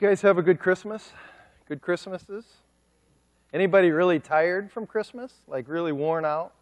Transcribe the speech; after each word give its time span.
you 0.00 0.08
guys 0.08 0.22
have 0.22 0.38
a 0.38 0.42
good 0.42 0.58
Christmas? 0.58 1.12
Good 1.68 1.82
Christmases? 1.82 2.46
Anybody 3.52 3.90
really 3.90 4.18
tired 4.18 4.72
from 4.72 4.86
Christmas? 4.86 5.34
Like 5.46 5.68
really 5.68 5.92
worn 5.92 6.24
out? 6.24 6.54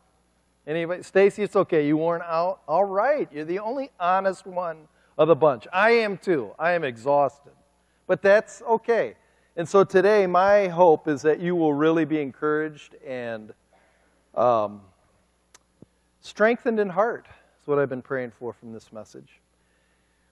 Anybody? 0.67 1.04
Stacy, 1.04 1.45
it's 1.45 1.54
okay. 1.54 1.87
You 1.87 1.96
worn 1.96 2.21
out? 2.24 2.62
All 2.66 2.85
right. 2.85 3.29
You're 3.32 3.45
the 3.45 3.61
only 3.61 3.90
honest 4.01 4.45
one 4.45 4.88
of 5.16 5.28
the 5.28 5.37
bunch. 5.37 5.69
I 5.72 5.90
am 5.90 6.19
too. 6.19 6.51
I 6.59 6.72
am 6.72 6.82
exhausted. 6.82 7.53
But 8.09 8.22
that's 8.22 8.60
okay. 8.63 9.14
And 9.56 9.68
so 9.68 9.85
today, 9.85 10.27
my 10.27 10.67
hope 10.67 11.06
is 11.06 11.23
that 11.23 11.38
you 11.38 11.55
will 11.55 11.74
really 11.74 12.05
be 12.05 12.21
encouraged 12.21 12.96
and 13.06 13.53
um, 14.35 14.81
strengthened 16.23 16.80
in 16.80 16.88
heart. 16.88 17.27
That's 17.28 17.68
what 17.68 17.78
I've 17.78 17.88
been 17.88 18.02
praying 18.02 18.32
for 18.36 18.52
from 18.52 18.73
this 18.73 18.92
message. 18.92 19.41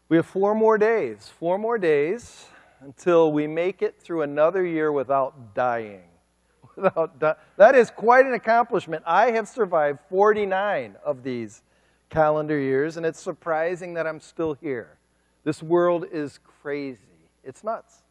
We 0.08 0.16
have 0.16 0.26
four 0.26 0.56
more 0.56 0.76
days, 0.76 1.30
four 1.38 1.56
more 1.56 1.78
days 1.78 2.46
until 2.80 3.32
we 3.32 3.46
make 3.46 3.82
it 3.82 4.00
through 4.00 4.22
another 4.22 4.64
year 4.64 4.92
without 4.92 5.54
dying. 5.54 6.02
Without 6.76 7.18
di- 7.18 7.34
that 7.56 7.74
is 7.74 7.90
quite 7.90 8.26
an 8.26 8.34
accomplishment. 8.34 9.02
I 9.06 9.30
have 9.30 9.48
survived 9.48 9.98
49 10.10 10.96
of 11.02 11.22
these 11.22 11.62
calendar 12.10 12.58
years, 12.58 12.98
and 12.98 13.06
it's 13.06 13.18
surprising 13.18 13.94
that 13.94 14.06
I'm 14.06 14.20
still 14.20 14.52
here. 14.54 14.98
This 15.42 15.62
world 15.62 16.04
is 16.12 16.38
crazy. 16.60 17.00
It's 17.42 17.64
nuts. 17.64 18.02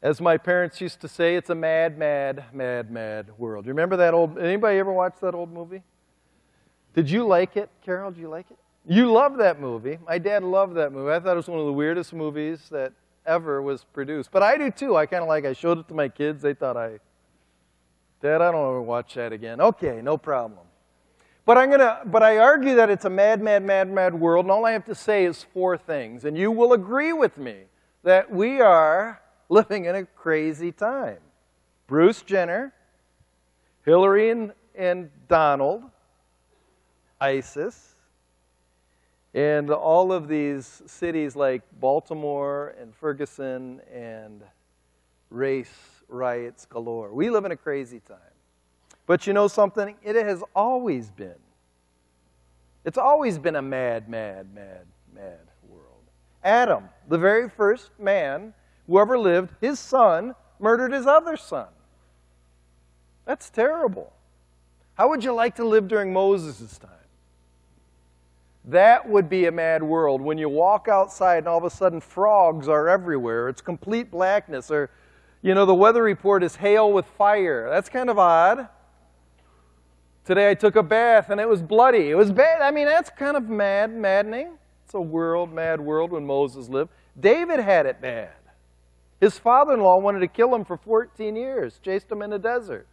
As 0.00 0.20
my 0.20 0.36
parents 0.38 0.80
used 0.80 1.00
to 1.00 1.08
say, 1.08 1.34
it's 1.34 1.50
a 1.50 1.54
mad, 1.54 1.98
mad, 1.98 2.44
mad, 2.52 2.90
mad 2.90 3.26
world. 3.36 3.66
You 3.66 3.72
remember 3.72 3.96
that 3.96 4.14
old 4.14 4.38
anybody 4.38 4.78
ever 4.78 4.92
watch 4.92 5.16
that 5.20 5.34
old 5.34 5.52
movie? 5.52 5.82
Did 6.94 7.10
you 7.10 7.26
like 7.26 7.56
it, 7.56 7.68
Carol? 7.84 8.12
Did 8.12 8.20
you 8.20 8.28
like 8.28 8.50
it? 8.50 8.58
You 8.86 9.12
loved 9.12 9.38
that 9.40 9.60
movie. 9.60 9.98
My 10.06 10.18
dad 10.18 10.42
loved 10.44 10.76
that 10.76 10.92
movie. 10.92 11.12
I 11.12 11.20
thought 11.20 11.32
it 11.32 11.36
was 11.36 11.48
one 11.48 11.60
of 11.60 11.66
the 11.66 11.72
weirdest 11.72 12.12
movies 12.12 12.68
that 12.70 12.92
ever 13.28 13.62
was 13.62 13.84
produced. 13.84 14.30
But 14.32 14.42
I 14.42 14.56
do 14.56 14.70
too. 14.70 14.96
I 14.96 15.06
kind 15.06 15.22
of 15.22 15.28
like 15.28 15.44
I 15.44 15.52
showed 15.52 15.78
it 15.78 15.86
to 15.88 15.94
my 15.94 16.08
kids. 16.08 16.42
They 16.42 16.54
thought 16.54 16.76
I 16.76 16.98
Dad, 18.20 18.42
I 18.42 18.50
don't 18.50 18.66
ever 18.66 18.82
watch 18.82 19.14
that 19.14 19.32
again. 19.32 19.60
Okay, 19.60 20.00
no 20.02 20.16
problem. 20.16 20.66
But 21.44 21.56
I'm 21.56 21.70
gonna 21.70 22.00
but 22.04 22.22
I 22.22 22.38
argue 22.38 22.74
that 22.74 22.90
it's 22.90 23.04
a 23.04 23.10
mad, 23.10 23.40
mad, 23.40 23.62
mad, 23.62 23.88
mad 23.90 24.14
world, 24.14 24.46
and 24.46 24.52
all 24.52 24.66
I 24.66 24.72
have 24.72 24.84
to 24.86 24.94
say 24.94 25.24
is 25.24 25.44
four 25.44 25.78
things. 25.78 26.24
And 26.24 26.36
you 26.36 26.50
will 26.50 26.72
agree 26.72 27.12
with 27.12 27.38
me 27.38 27.56
that 28.02 28.30
we 28.30 28.60
are 28.60 29.20
living 29.48 29.84
in 29.84 29.94
a 29.94 30.04
crazy 30.04 30.72
time. 30.72 31.18
Bruce 31.86 32.22
Jenner, 32.22 32.74
Hillary 33.84 34.30
and, 34.30 34.52
and 34.74 35.10
Donald, 35.28 35.84
ISIS, 37.20 37.94
and 39.34 39.70
all 39.70 40.12
of 40.12 40.28
these 40.28 40.82
cities 40.86 41.36
like 41.36 41.62
Baltimore 41.80 42.74
and 42.80 42.94
Ferguson 42.94 43.80
and 43.92 44.42
race 45.30 45.72
riots 46.08 46.64
galore. 46.66 47.12
We 47.12 47.30
live 47.30 47.44
in 47.44 47.52
a 47.52 47.56
crazy 47.56 48.00
time. 48.00 48.18
But 49.06 49.26
you 49.26 49.32
know 49.32 49.48
something? 49.48 49.96
It 50.02 50.16
has 50.16 50.42
always 50.54 51.10
been. 51.10 51.34
It's 52.84 52.98
always 52.98 53.38
been 53.38 53.56
a 53.56 53.62
mad, 53.62 54.08
mad, 54.08 54.54
mad, 54.54 54.86
mad 55.14 55.40
world. 55.68 56.04
Adam, 56.42 56.84
the 57.08 57.18
very 57.18 57.48
first 57.48 57.90
man 57.98 58.54
who 58.86 58.98
ever 58.98 59.18
lived, 59.18 59.54
his 59.60 59.78
son 59.78 60.34
murdered 60.58 60.92
his 60.92 61.06
other 61.06 61.36
son. 61.36 61.68
That's 63.24 63.50
terrible. 63.50 64.12
How 64.94 65.08
would 65.10 65.22
you 65.22 65.32
like 65.32 65.56
to 65.56 65.64
live 65.64 65.86
during 65.86 66.12
Moses' 66.12 66.78
time? 66.78 66.90
That 68.68 69.08
would 69.08 69.30
be 69.30 69.46
a 69.46 69.52
mad 69.52 69.82
world 69.82 70.20
when 70.20 70.36
you 70.36 70.50
walk 70.50 70.88
outside 70.88 71.38
and 71.38 71.48
all 71.48 71.56
of 71.56 71.64
a 71.64 71.70
sudden 71.70 72.02
frogs 72.02 72.68
are 72.68 72.86
everywhere. 72.86 73.48
It's 73.48 73.62
complete 73.62 74.10
blackness. 74.10 74.70
Or, 74.70 74.90
you 75.40 75.54
know, 75.54 75.64
the 75.64 75.74
weather 75.74 76.02
report 76.02 76.42
is 76.44 76.56
hail 76.56 76.92
with 76.92 77.06
fire. 77.06 77.70
That's 77.70 77.88
kind 77.88 78.10
of 78.10 78.18
odd. 78.18 78.68
Today 80.26 80.50
I 80.50 80.54
took 80.54 80.76
a 80.76 80.82
bath 80.82 81.30
and 81.30 81.40
it 81.40 81.48
was 81.48 81.62
bloody. 81.62 82.10
It 82.10 82.14
was 82.14 82.30
bad. 82.30 82.60
I 82.60 82.70
mean, 82.70 82.84
that's 82.84 83.08
kind 83.08 83.38
of 83.38 83.48
mad, 83.48 83.90
maddening. 83.90 84.58
It's 84.84 84.92
a 84.92 85.00
world, 85.00 85.50
mad 85.50 85.80
world 85.80 86.10
when 86.10 86.26
Moses 86.26 86.68
lived. 86.68 86.90
David 87.18 87.60
had 87.60 87.86
it 87.86 88.02
bad. 88.02 88.32
His 89.18 89.38
father 89.38 89.72
in 89.72 89.80
law 89.80 89.96
wanted 89.98 90.20
to 90.20 90.28
kill 90.28 90.54
him 90.54 90.66
for 90.66 90.76
14 90.76 91.34
years, 91.34 91.80
chased 91.82 92.12
him 92.12 92.20
in 92.20 92.28
the 92.28 92.38
desert. 92.38 92.86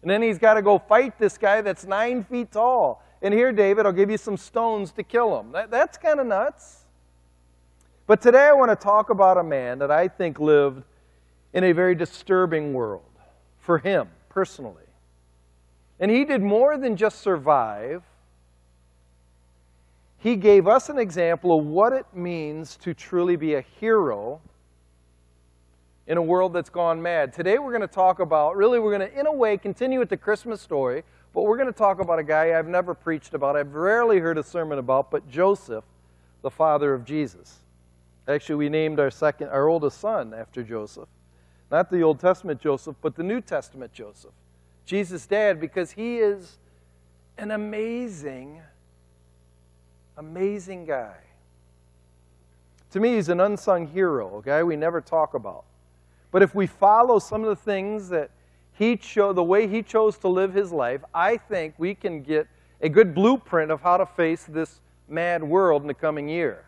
And 0.00 0.10
then 0.10 0.22
he's 0.22 0.38
got 0.38 0.54
to 0.54 0.62
go 0.62 0.78
fight 0.78 1.18
this 1.18 1.36
guy 1.36 1.60
that's 1.60 1.84
nine 1.84 2.24
feet 2.24 2.52
tall. 2.52 3.02
And 3.20 3.34
here, 3.34 3.52
David, 3.52 3.84
I'll 3.84 3.92
give 3.92 4.10
you 4.10 4.18
some 4.18 4.36
stones 4.36 4.92
to 4.92 5.02
kill 5.02 5.38
him. 5.40 5.52
That, 5.52 5.70
that's 5.70 5.98
kind 5.98 6.20
of 6.20 6.26
nuts. 6.26 6.84
But 8.06 8.22
today 8.22 8.46
I 8.46 8.52
want 8.52 8.70
to 8.70 8.76
talk 8.76 9.10
about 9.10 9.36
a 9.36 9.42
man 9.42 9.80
that 9.80 9.90
I 9.90 10.08
think 10.08 10.38
lived 10.38 10.82
in 11.52 11.64
a 11.64 11.72
very 11.72 11.94
disturbing 11.94 12.72
world 12.72 13.02
for 13.58 13.78
him 13.78 14.08
personally. 14.28 14.84
And 16.00 16.10
he 16.10 16.24
did 16.24 16.42
more 16.42 16.78
than 16.78 16.96
just 16.96 17.20
survive, 17.20 18.02
he 20.18 20.36
gave 20.36 20.66
us 20.66 20.88
an 20.88 20.98
example 20.98 21.58
of 21.58 21.64
what 21.64 21.92
it 21.92 22.06
means 22.12 22.76
to 22.78 22.94
truly 22.94 23.36
be 23.36 23.54
a 23.54 23.60
hero 23.60 24.40
in 26.06 26.16
a 26.16 26.22
world 26.22 26.52
that's 26.52 26.70
gone 26.70 27.00
mad. 27.02 27.32
Today 27.32 27.58
we're 27.58 27.70
going 27.70 27.82
to 27.82 27.86
talk 27.86 28.18
about, 28.18 28.56
really, 28.56 28.78
we're 28.78 28.96
going 28.96 29.08
to, 29.08 29.18
in 29.18 29.26
a 29.26 29.32
way, 29.32 29.56
continue 29.58 29.98
with 29.98 30.08
the 30.08 30.16
Christmas 30.16 30.60
story, 30.60 31.04
but 31.34 31.42
we're 31.42 31.56
going 31.56 31.72
to 31.72 31.78
talk 31.78 32.00
about 32.00 32.18
a 32.18 32.24
guy 32.24 32.58
I've 32.58 32.68
never 32.68 32.94
preached 32.94 33.34
about, 33.34 33.56
I've 33.56 33.74
rarely 33.74 34.18
heard 34.18 34.38
a 34.38 34.42
sermon 34.42 34.78
about, 34.78 35.10
but 35.10 35.28
Joseph, 35.30 35.84
the 36.42 36.50
father 36.50 36.94
of 36.94 37.04
Jesus. 37.04 37.58
Actually, 38.26 38.56
we 38.56 38.68
named 38.68 39.00
our 39.00 39.10
second, 39.10 39.48
our 39.48 39.68
oldest 39.68 40.00
son 40.00 40.34
after 40.34 40.62
Joseph. 40.62 41.08
Not 41.70 41.90
the 41.90 42.02
Old 42.02 42.20
Testament 42.20 42.60
Joseph, 42.60 42.96
but 43.00 43.14
the 43.14 43.22
New 43.22 43.40
Testament 43.40 43.92
Joseph. 43.92 44.32
Jesus' 44.84 45.26
dad, 45.26 45.60
because 45.60 45.92
he 45.92 46.18
is 46.18 46.58
an 47.36 47.50
amazing, 47.50 48.60
amazing 50.16 50.86
guy. 50.86 51.16
To 52.92 53.00
me, 53.00 53.16
he's 53.16 53.28
an 53.28 53.40
unsung 53.40 53.86
hero, 53.86 54.38
a 54.38 54.42
guy 54.42 54.62
we 54.62 54.76
never 54.76 55.00
talk 55.00 55.34
about. 55.34 55.64
But 56.30 56.42
if 56.42 56.54
we 56.54 56.66
follow 56.66 57.18
some 57.18 57.42
of 57.42 57.48
the 57.48 57.56
things 57.56 58.08
that 58.08 58.30
he 58.78 58.96
chose, 58.96 59.34
the 59.34 59.42
way 59.42 59.66
he 59.66 59.82
chose 59.82 60.16
to 60.18 60.28
live 60.28 60.54
his 60.54 60.70
life, 60.70 61.02
I 61.12 61.36
think 61.36 61.74
we 61.78 61.94
can 61.94 62.22
get 62.22 62.46
a 62.80 62.88
good 62.88 63.12
blueprint 63.12 63.72
of 63.72 63.80
how 63.80 63.96
to 63.96 64.06
face 64.06 64.44
this 64.44 64.80
mad 65.08 65.42
world 65.42 65.82
in 65.82 65.88
the 65.88 65.94
coming 65.94 66.28
year. 66.28 66.64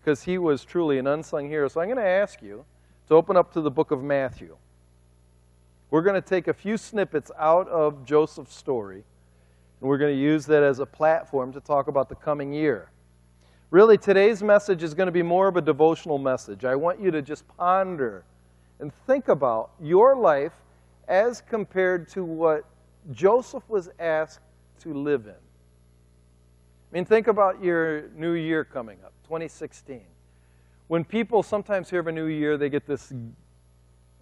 Because 0.00 0.22
he 0.24 0.36
was 0.36 0.64
truly 0.64 0.98
an 0.98 1.06
unsung 1.06 1.48
hero. 1.48 1.68
So 1.68 1.80
I'm 1.80 1.86
going 1.86 1.96
to 1.96 2.02
ask 2.02 2.42
you 2.42 2.66
to 3.08 3.14
open 3.14 3.36
up 3.36 3.50
to 3.54 3.62
the 3.62 3.70
book 3.70 3.90
of 3.90 4.02
Matthew. 4.02 4.56
We're 5.90 6.02
going 6.02 6.20
to 6.20 6.28
take 6.28 6.48
a 6.48 6.52
few 6.52 6.76
snippets 6.76 7.30
out 7.38 7.66
of 7.68 8.04
Joseph's 8.04 8.54
story, 8.54 9.04
and 9.80 9.88
we're 9.88 9.96
going 9.96 10.14
to 10.14 10.20
use 10.20 10.44
that 10.46 10.62
as 10.62 10.80
a 10.80 10.86
platform 10.86 11.50
to 11.54 11.60
talk 11.60 11.88
about 11.88 12.10
the 12.10 12.14
coming 12.14 12.52
year. 12.52 12.90
Really, 13.70 13.96
today's 13.96 14.42
message 14.42 14.82
is 14.82 14.92
going 14.92 15.06
to 15.06 15.12
be 15.12 15.22
more 15.22 15.48
of 15.48 15.56
a 15.56 15.62
devotional 15.62 16.18
message. 16.18 16.66
I 16.66 16.74
want 16.74 17.00
you 17.00 17.10
to 17.10 17.22
just 17.22 17.48
ponder 17.56 18.24
and 18.80 18.92
think 19.06 19.28
about 19.28 19.70
your 19.80 20.14
life 20.16 20.52
as 21.08 21.40
compared 21.40 22.08
to 22.10 22.24
what 22.24 22.64
Joseph 23.12 23.62
was 23.68 23.88
asked 23.98 24.40
to 24.80 24.92
live 24.92 25.26
in. 25.26 25.32
I 25.32 26.94
mean, 26.94 27.04
think 27.04 27.26
about 27.26 27.62
your 27.62 28.08
new 28.16 28.32
year 28.32 28.64
coming 28.64 28.98
up, 29.04 29.12
2016. 29.24 30.00
When 30.86 31.04
people 31.04 31.42
sometimes 31.42 31.90
hear 31.90 32.00
of 32.00 32.06
a 32.06 32.12
new 32.12 32.26
year, 32.26 32.56
they 32.56 32.70
get 32.70 32.86
this 32.86 33.12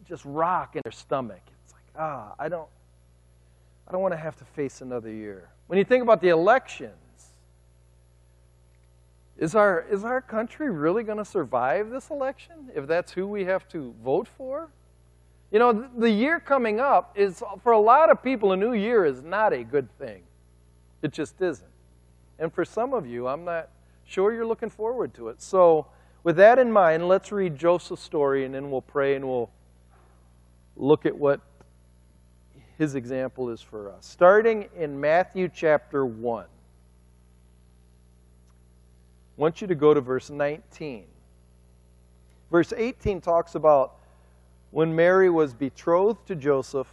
just 0.08 0.24
rock 0.24 0.76
in 0.76 0.82
their 0.84 0.92
stomach. 0.92 1.42
It's 1.64 1.72
like, 1.72 1.82
ah, 1.96 2.34
I 2.38 2.48
don't, 2.48 2.68
I 3.86 3.92
don't 3.92 4.02
want 4.02 4.14
to 4.14 4.18
have 4.18 4.36
to 4.36 4.44
face 4.44 4.80
another 4.80 5.12
year. 5.12 5.48
When 5.68 5.78
you 5.78 5.84
think 5.84 6.02
about 6.02 6.20
the 6.20 6.28
election, 6.28 6.90
is 9.38 9.54
our, 9.54 9.84
is 9.90 10.04
our 10.04 10.20
country 10.20 10.70
really 10.70 11.02
going 11.02 11.18
to 11.18 11.24
survive 11.24 11.90
this 11.90 12.10
election 12.10 12.70
if 12.74 12.86
that's 12.86 13.12
who 13.12 13.26
we 13.26 13.44
have 13.44 13.68
to 13.68 13.94
vote 14.02 14.28
for? 14.36 14.70
You 15.50 15.58
know, 15.58 15.88
the 15.96 16.10
year 16.10 16.40
coming 16.40 16.80
up 16.80 17.12
is, 17.16 17.42
for 17.62 17.72
a 17.72 17.78
lot 17.78 18.10
of 18.10 18.22
people, 18.22 18.52
a 18.52 18.56
new 18.56 18.72
year 18.72 19.04
is 19.04 19.22
not 19.22 19.52
a 19.52 19.62
good 19.62 19.88
thing. 19.98 20.22
It 21.02 21.12
just 21.12 21.40
isn't. 21.40 21.70
And 22.38 22.52
for 22.52 22.64
some 22.64 22.92
of 22.92 23.06
you, 23.06 23.28
I'm 23.28 23.44
not 23.44 23.68
sure 24.04 24.32
you're 24.32 24.46
looking 24.46 24.70
forward 24.70 25.14
to 25.14 25.28
it. 25.28 25.40
So, 25.40 25.86
with 26.24 26.36
that 26.36 26.58
in 26.58 26.72
mind, 26.72 27.06
let's 27.06 27.30
read 27.30 27.56
Joseph's 27.56 28.02
story 28.02 28.44
and 28.44 28.54
then 28.54 28.70
we'll 28.70 28.82
pray 28.82 29.14
and 29.14 29.28
we'll 29.28 29.50
look 30.76 31.06
at 31.06 31.16
what 31.16 31.40
his 32.78 32.94
example 32.94 33.48
is 33.50 33.62
for 33.62 33.92
us. 33.92 34.04
Starting 34.04 34.68
in 34.76 35.00
Matthew 35.00 35.48
chapter 35.48 36.04
1. 36.04 36.46
I 39.36 39.40
want 39.40 39.60
you 39.60 39.66
to 39.66 39.74
go 39.74 39.92
to 39.92 40.00
verse 40.00 40.30
19. 40.30 41.04
Verse 42.50 42.72
18 42.74 43.20
talks 43.20 43.54
about 43.54 43.96
when 44.70 44.94
Mary 44.94 45.28
was 45.28 45.52
betrothed 45.52 46.26
to 46.26 46.34
Joseph, 46.34 46.88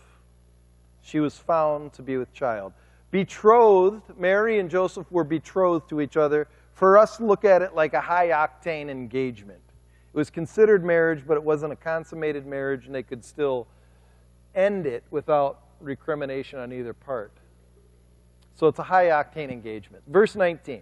she 1.01 1.19
was 1.19 1.37
found 1.37 1.93
to 1.93 2.01
be 2.01 2.17
with 2.17 2.33
child. 2.33 2.73
Betrothed, 3.11 4.17
Mary 4.17 4.59
and 4.59 4.69
Joseph 4.69 5.09
were 5.11 5.23
betrothed 5.23 5.87
to 5.89 6.01
each 6.01 6.17
other. 6.17 6.47
For 6.73 6.97
us, 6.97 7.19
look 7.21 7.45
at 7.45 7.61
it 7.61 7.75
like 7.75 7.93
a 7.93 8.01
high 8.01 8.29
octane 8.29 8.89
engagement. 8.89 9.61
It 10.13 10.17
was 10.17 10.29
considered 10.29 10.83
marriage, 10.83 11.23
but 11.25 11.35
it 11.35 11.43
wasn't 11.43 11.73
a 11.73 11.75
consummated 11.75 12.45
marriage, 12.45 12.87
and 12.87 12.95
they 12.95 13.03
could 13.03 13.23
still 13.23 13.67
end 14.55 14.85
it 14.85 15.03
without 15.11 15.61
recrimination 15.79 16.59
on 16.59 16.73
either 16.73 16.93
part. 16.93 17.31
So 18.55 18.67
it's 18.67 18.79
a 18.79 18.83
high 18.83 19.07
octane 19.07 19.51
engagement. 19.51 20.03
Verse 20.07 20.35
19 20.35 20.81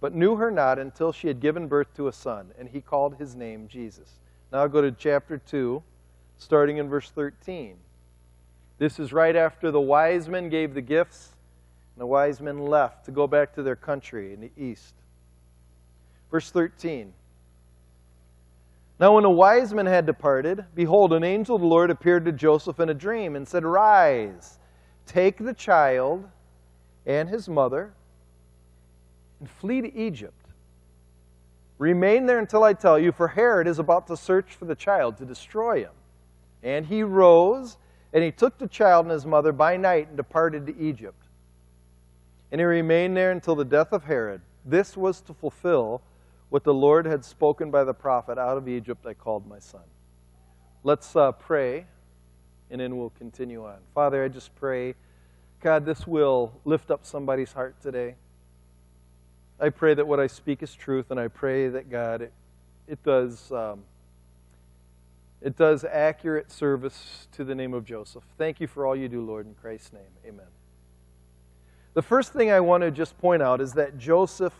but 0.00 0.14
knew 0.14 0.36
her 0.36 0.50
not 0.50 0.78
until 0.78 1.12
she 1.12 1.28
had 1.28 1.40
given 1.40 1.66
birth 1.66 1.94
to 1.94 2.08
a 2.08 2.12
son, 2.12 2.52
and 2.58 2.68
he 2.68 2.80
called 2.80 3.16
his 3.16 3.34
name 3.34 3.68
Jesus. 3.68 4.20
Now 4.52 4.60
I'll 4.60 4.68
go 4.68 4.80
to 4.80 4.92
chapter 4.92 5.38
2, 5.38 5.82
starting 6.38 6.76
in 6.76 6.88
verse 6.88 7.10
13. 7.10 7.76
This 8.78 9.00
is 9.00 9.12
right 9.12 9.34
after 9.34 9.70
the 9.70 9.80
wise 9.80 10.28
men 10.28 10.48
gave 10.48 10.74
the 10.74 10.80
gifts, 10.80 11.30
and 11.94 12.00
the 12.00 12.06
wise 12.06 12.40
men 12.40 12.58
left 12.58 13.04
to 13.06 13.10
go 13.10 13.26
back 13.26 13.54
to 13.54 13.62
their 13.62 13.76
country 13.76 14.32
in 14.32 14.40
the 14.40 14.52
east. 14.56 14.94
Verse 16.30 16.50
13. 16.50 17.12
Now, 19.00 19.14
when 19.14 19.22
the 19.22 19.30
wise 19.30 19.72
men 19.72 19.86
had 19.86 20.06
departed, 20.06 20.64
behold, 20.74 21.12
an 21.12 21.22
angel 21.22 21.56
of 21.56 21.62
the 21.62 21.68
Lord 21.68 21.90
appeared 21.90 22.24
to 22.24 22.32
Joseph 22.32 22.80
in 22.80 22.88
a 22.88 22.94
dream 22.94 23.36
and 23.36 23.46
said, 23.46 23.64
Rise, 23.64 24.58
take 25.06 25.38
the 25.38 25.54
child 25.54 26.28
and 27.06 27.28
his 27.28 27.48
mother, 27.48 27.94
and 29.40 29.48
flee 29.48 29.80
to 29.80 29.94
Egypt. 29.94 30.34
Remain 31.78 32.26
there 32.26 32.38
until 32.38 32.64
I 32.64 32.72
tell 32.72 32.98
you, 32.98 33.12
for 33.12 33.28
Herod 33.28 33.68
is 33.68 33.78
about 33.78 34.08
to 34.08 34.16
search 34.16 34.54
for 34.54 34.64
the 34.64 34.74
child 34.74 35.16
to 35.18 35.24
destroy 35.24 35.80
him. 35.80 35.92
And 36.62 36.86
he 36.86 37.04
rose, 37.04 37.76
and 38.12 38.24
he 38.24 38.32
took 38.32 38.58
the 38.58 38.66
child 38.66 39.06
and 39.06 39.12
his 39.12 39.24
mother 39.24 39.52
by 39.52 39.76
night 39.76 40.08
and 40.08 40.16
departed 40.16 40.66
to 40.66 40.76
Egypt. 40.76 41.28
And 42.50 42.60
he 42.60 42.64
remained 42.64 43.16
there 43.16 43.30
until 43.30 43.54
the 43.54 43.64
death 43.64 43.92
of 43.92 44.04
Herod. 44.04 44.40
This 44.64 44.96
was 44.96 45.20
to 45.22 45.34
fulfill 45.34 46.02
what 46.48 46.64
the 46.64 46.74
Lord 46.74 47.06
had 47.06 47.24
spoken 47.24 47.70
by 47.70 47.84
the 47.84 47.94
prophet 47.94 48.38
out 48.38 48.56
of 48.56 48.68
Egypt, 48.68 49.06
I 49.06 49.14
called 49.14 49.46
my 49.46 49.58
son. 49.58 49.82
Let's 50.82 51.14
uh, 51.14 51.32
pray, 51.32 51.86
and 52.70 52.80
then 52.80 52.96
we'll 52.96 53.10
continue 53.10 53.66
on. 53.66 53.76
Father, 53.94 54.24
I 54.24 54.28
just 54.28 54.54
pray, 54.56 54.94
God, 55.60 55.84
this 55.84 56.06
will 56.06 56.52
lift 56.64 56.90
up 56.90 57.04
somebody's 57.04 57.52
heart 57.52 57.80
today. 57.82 58.14
I 59.60 59.70
pray 59.70 59.94
that 59.94 60.06
what 60.06 60.20
I 60.20 60.26
speak 60.26 60.62
is 60.62 60.74
truth, 60.74 61.10
and 61.10 61.18
I 61.18 61.28
pray 61.28 61.68
that, 61.68 61.90
God, 61.90 62.22
it, 62.22 62.32
it 62.86 63.02
does. 63.02 63.50
Um, 63.52 63.84
it 65.40 65.56
does 65.56 65.84
accurate 65.84 66.50
service 66.50 67.28
to 67.32 67.44
the 67.44 67.54
name 67.54 67.72
of 67.72 67.84
Joseph. 67.84 68.24
Thank 68.36 68.60
you 68.60 68.66
for 68.66 68.84
all 68.84 68.96
you 68.96 69.08
do, 69.08 69.24
Lord, 69.24 69.46
in 69.46 69.54
Christ's 69.54 69.92
name. 69.92 70.10
Amen. 70.26 70.46
The 71.94 72.02
first 72.02 72.32
thing 72.32 72.50
I 72.50 72.58
want 72.58 72.82
to 72.82 72.90
just 72.90 73.16
point 73.18 73.40
out 73.40 73.60
is 73.60 73.72
that 73.74 73.98
Joseph 73.98 74.52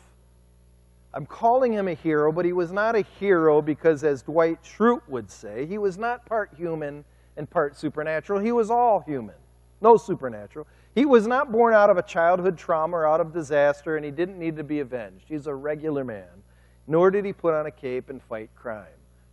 I'm 1.14 1.26
calling 1.26 1.72
him 1.72 1.88
a 1.88 1.94
hero, 1.94 2.30
but 2.30 2.44
he 2.44 2.52
was 2.52 2.70
not 2.70 2.94
a 2.94 3.00
hero 3.18 3.62
because, 3.62 4.04
as 4.04 4.22
Dwight 4.22 4.62
Schrute 4.62 5.02
would 5.08 5.30
say, 5.30 5.64
he 5.66 5.78
was 5.78 5.96
not 5.96 6.26
part 6.26 6.50
human 6.56 7.04
and 7.36 7.48
part 7.48 7.76
supernatural. 7.76 8.40
He 8.40 8.52
was 8.52 8.70
all 8.70 9.00
human, 9.00 9.34
no 9.80 9.96
supernatural. 9.96 10.66
He 10.94 11.04
was 11.04 11.26
not 11.26 11.52
born 11.52 11.74
out 11.74 11.90
of 11.90 11.96
a 11.96 12.02
childhood 12.02 12.58
trauma 12.58 12.96
or 12.96 13.06
out 13.06 13.20
of 13.20 13.32
disaster, 13.32 13.96
and 13.96 14.04
he 14.04 14.10
didn't 14.10 14.38
need 14.38 14.56
to 14.56 14.64
be 14.64 14.80
avenged. 14.80 15.26
He's 15.28 15.46
a 15.46 15.54
regular 15.54 16.04
man, 16.04 16.42
nor 16.86 17.10
did 17.10 17.24
he 17.24 17.32
put 17.32 17.54
on 17.54 17.66
a 17.66 17.70
cape 17.70 18.10
and 18.10 18.22
fight 18.22 18.50
crime. 18.56 18.86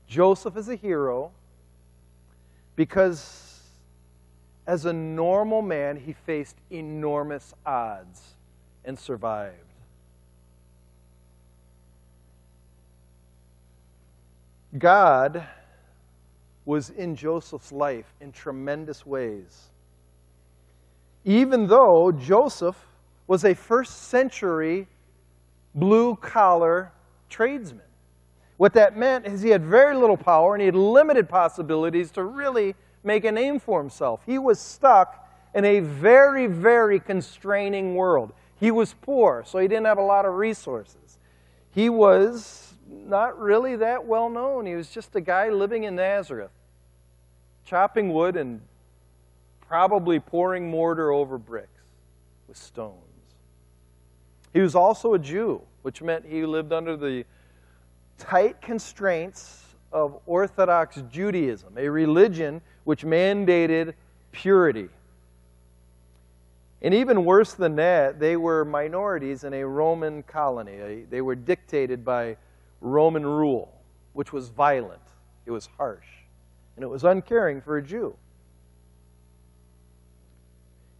Joseph 0.07 0.57
is 0.57 0.69
a 0.69 0.75
hero 0.75 1.31
because, 2.75 3.61
as 4.67 4.85
a 4.85 4.93
normal 4.93 5.61
man, 5.61 5.97
he 5.97 6.13
faced 6.13 6.57
enormous 6.69 7.53
odds 7.65 8.21
and 8.83 8.99
survived. 8.99 9.57
God 14.77 15.47
was 16.65 16.89
in 16.89 17.15
Joseph's 17.15 17.71
life 17.71 18.13
in 18.19 18.31
tremendous 18.31 19.05
ways. 19.05 19.69
Even 21.25 21.67
though 21.67 22.11
Joseph 22.11 22.77
was 23.27 23.43
a 23.43 23.53
first 23.53 24.09
century 24.09 24.87
blue 25.73 26.15
collar 26.15 26.91
tradesman. 27.29 27.81
What 28.57 28.73
that 28.73 28.95
meant 28.95 29.25
is 29.25 29.41
he 29.41 29.49
had 29.49 29.65
very 29.65 29.95
little 29.95 30.15
power 30.15 30.55
and 30.55 30.61
he 30.61 30.67
had 30.67 30.75
limited 30.75 31.27
possibilities 31.27 32.11
to 32.11 32.23
really 32.23 32.75
make 33.03 33.25
a 33.25 33.31
name 33.31 33.59
for 33.59 33.81
himself. 33.81 34.21
He 34.25 34.37
was 34.37 34.59
stuck 34.59 35.27
in 35.53 35.65
a 35.65 35.81
very, 35.81 36.47
very 36.47 36.99
constraining 36.99 37.95
world. 37.95 38.31
He 38.57 38.71
was 38.71 38.93
poor, 38.93 39.43
so 39.45 39.59
he 39.59 39.67
didn't 39.67 39.85
have 39.85 39.97
a 39.97 40.03
lot 40.03 40.25
of 40.25 40.35
resources. 40.35 41.17
He 41.71 41.89
was 41.89 42.73
not 42.87 43.37
really 43.37 43.75
that 43.77 44.05
well 44.05 44.29
known. 44.29 44.65
He 44.65 44.75
was 44.75 44.89
just 44.89 45.15
a 45.15 45.21
guy 45.21 45.49
living 45.49 45.83
in 45.83 45.95
Nazareth, 45.95 46.51
chopping 47.65 48.13
wood 48.13 48.37
and 48.37 48.61
probably 49.67 50.19
pouring 50.19 50.69
mortar 50.69 51.11
over 51.11 51.37
bricks 51.37 51.69
with 52.47 52.57
stones. 52.57 52.99
He 54.53 54.61
was 54.61 54.75
also 54.75 55.13
a 55.13 55.19
Jew, 55.19 55.61
which 55.81 56.01
meant 56.01 56.25
he 56.25 56.45
lived 56.45 56.71
under 56.71 56.95
the 56.95 57.25
tight 58.17 58.61
constraints 58.61 59.63
of 59.91 60.19
Orthodox 60.25 61.01
Judaism, 61.11 61.73
a 61.77 61.89
religion 61.89 62.61
which 62.83 63.03
mandated 63.03 63.93
purity. 64.31 64.89
And 66.81 66.93
even 66.93 67.25
worse 67.25 67.53
than 67.53 67.75
that, 67.77 68.19
they 68.19 68.37
were 68.37 68.63
minorities 68.63 69.43
in 69.43 69.53
a 69.53 69.65
Roman 69.65 70.23
colony. 70.23 71.05
They 71.09 71.21
were 71.21 71.35
dictated 71.35 72.05
by 72.05 72.37
Roman 72.81 73.25
rule, 73.25 73.73
which 74.13 74.31
was 74.31 74.49
violent, 74.49 75.01
it 75.45 75.51
was 75.51 75.67
harsh, 75.77 76.05
and 76.75 76.83
it 76.83 76.87
was 76.87 77.03
uncaring 77.03 77.61
for 77.61 77.77
a 77.77 77.81
Jew. 77.81 78.15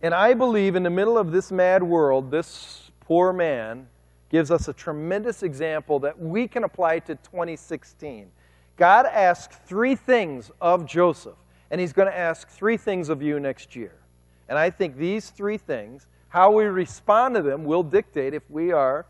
And 0.06 0.14
I 0.14 0.36
believe 0.36 0.76
in 0.76 0.84
the 0.84 0.92
middle 0.92 1.18
of 1.18 1.32
this 1.32 1.52
mad 1.52 1.82
world, 1.82 2.30
this 2.30 2.92
poor 3.00 3.34
man 3.34 3.88
gives 4.30 4.52
us 4.52 4.68
a 4.68 4.74
tremendous 4.74 5.42
example 5.42 5.98
that 6.02 6.20
we 6.20 6.48
can 6.48 6.64
apply 6.64 7.00
to 7.00 7.16
2016. 7.16 8.30
God 8.78 9.08
asked 9.08 9.54
three 9.66 9.96
things 9.96 10.52
of 10.62 10.86
Joseph, 10.86 11.38
and 11.72 11.82
he's 11.82 11.92
going 11.92 12.08
to 12.08 12.16
ask 12.16 12.48
three 12.50 12.78
things 12.78 13.10
of 13.10 13.24
you 13.24 13.40
next 13.40 13.76
year. 13.76 13.94
And 14.48 14.60
I 14.60 14.70
think 14.70 14.96
these 14.96 15.32
three 15.32 15.58
things, 15.58 16.06
how 16.30 16.52
we 16.52 16.66
respond 16.66 17.34
to 17.34 17.42
them, 17.42 17.64
will 17.64 17.82
dictate 17.82 18.36
if 18.36 18.44
we 18.48 18.72
are 18.72 19.08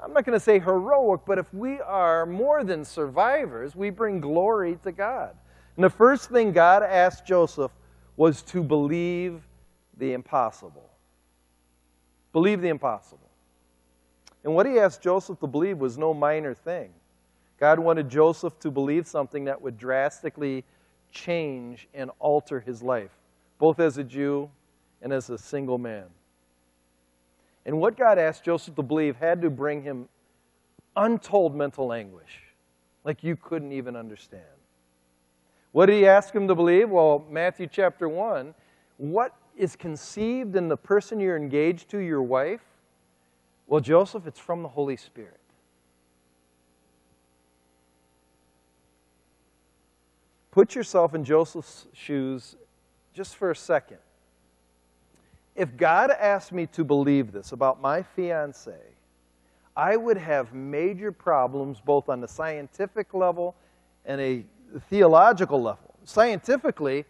I'm 0.00 0.12
not 0.12 0.24
going 0.24 0.36
to 0.36 0.44
say 0.44 0.58
heroic, 0.58 1.20
but 1.24 1.38
if 1.38 1.54
we 1.54 1.80
are 1.80 2.26
more 2.26 2.64
than 2.64 2.84
survivors, 2.84 3.76
we 3.76 3.90
bring 3.90 4.20
glory 4.20 4.80
to 4.82 4.90
God. 4.90 5.36
And 5.76 5.84
the 5.84 5.90
first 5.90 6.28
thing 6.28 6.50
God 6.50 6.82
asked 6.82 7.24
Joseph 7.24 7.70
was 8.16 8.42
to 8.42 8.64
believe 8.64 9.46
the 9.98 10.12
impossible. 10.12 10.90
Believe 12.32 12.60
the 12.60 12.68
impossible. 12.68 13.30
And 14.42 14.54
what 14.54 14.66
he 14.66 14.78
asked 14.78 15.02
Joseph 15.02 15.40
to 15.40 15.46
believe 15.46 15.78
was 15.78 15.96
no 15.96 16.12
minor 16.12 16.54
thing. 16.54 16.90
God 17.58 17.78
wanted 17.78 18.08
Joseph 18.08 18.58
to 18.60 18.70
believe 18.70 19.06
something 19.06 19.44
that 19.44 19.62
would 19.62 19.78
drastically 19.78 20.64
change 21.10 21.88
and 21.94 22.10
alter 22.18 22.60
his 22.60 22.82
life, 22.82 23.12
both 23.58 23.78
as 23.80 23.96
a 23.96 24.04
Jew 24.04 24.50
and 25.00 25.12
as 25.12 25.30
a 25.30 25.38
single 25.38 25.78
man. 25.78 26.04
And 27.64 27.78
what 27.78 27.96
God 27.96 28.18
asked 28.18 28.44
Joseph 28.44 28.74
to 28.74 28.82
believe 28.82 29.16
had 29.16 29.40
to 29.42 29.50
bring 29.50 29.82
him 29.82 30.08
untold 30.96 31.54
mental 31.54 31.92
anguish, 31.92 32.42
like 33.04 33.22
you 33.22 33.36
couldn't 33.36 33.72
even 33.72 33.96
understand. 33.96 34.42
What 35.72 35.86
did 35.86 35.94
he 35.94 36.06
ask 36.06 36.34
him 36.34 36.46
to 36.48 36.54
believe? 36.54 36.90
Well, 36.90 37.24
Matthew 37.30 37.66
chapter 37.66 38.08
1. 38.08 38.54
What 38.98 39.34
is 39.56 39.76
conceived 39.76 40.56
in 40.56 40.68
the 40.68 40.76
person 40.76 41.20
you're 41.20 41.36
engaged 41.36 41.90
to, 41.90 41.98
your 41.98 42.22
wife? 42.22 42.62
Well, 43.66 43.80
Joseph, 43.80 44.26
it's 44.26 44.40
from 44.40 44.62
the 44.62 44.68
Holy 44.68 44.96
Spirit. 44.96 45.40
Put 50.50 50.74
yourself 50.74 51.14
in 51.14 51.24
Joseph's 51.24 51.86
shoes 51.92 52.56
just 53.12 53.36
for 53.36 53.50
a 53.50 53.56
second. 53.56 53.98
If 55.56 55.76
God 55.76 56.10
asked 56.10 56.52
me 56.52 56.66
to 56.66 56.84
believe 56.84 57.32
this 57.32 57.52
about 57.52 57.80
my 57.80 58.02
fiance, 58.02 58.76
I 59.76 59.96
would 59.96 60.16
have 60.16 60.52
major 60.52 61.10
problems 61.10 61.80
both 61.80 62.08
on 62.08 62.20
the 62.20 62.28
scientific 62.28 63.14
level 63.14 63.54
and 64.04 64.20
a 64.20 64.44
theological 64.90 65.60
level. 65.60 65.94
Scientifically, 66.04 67.04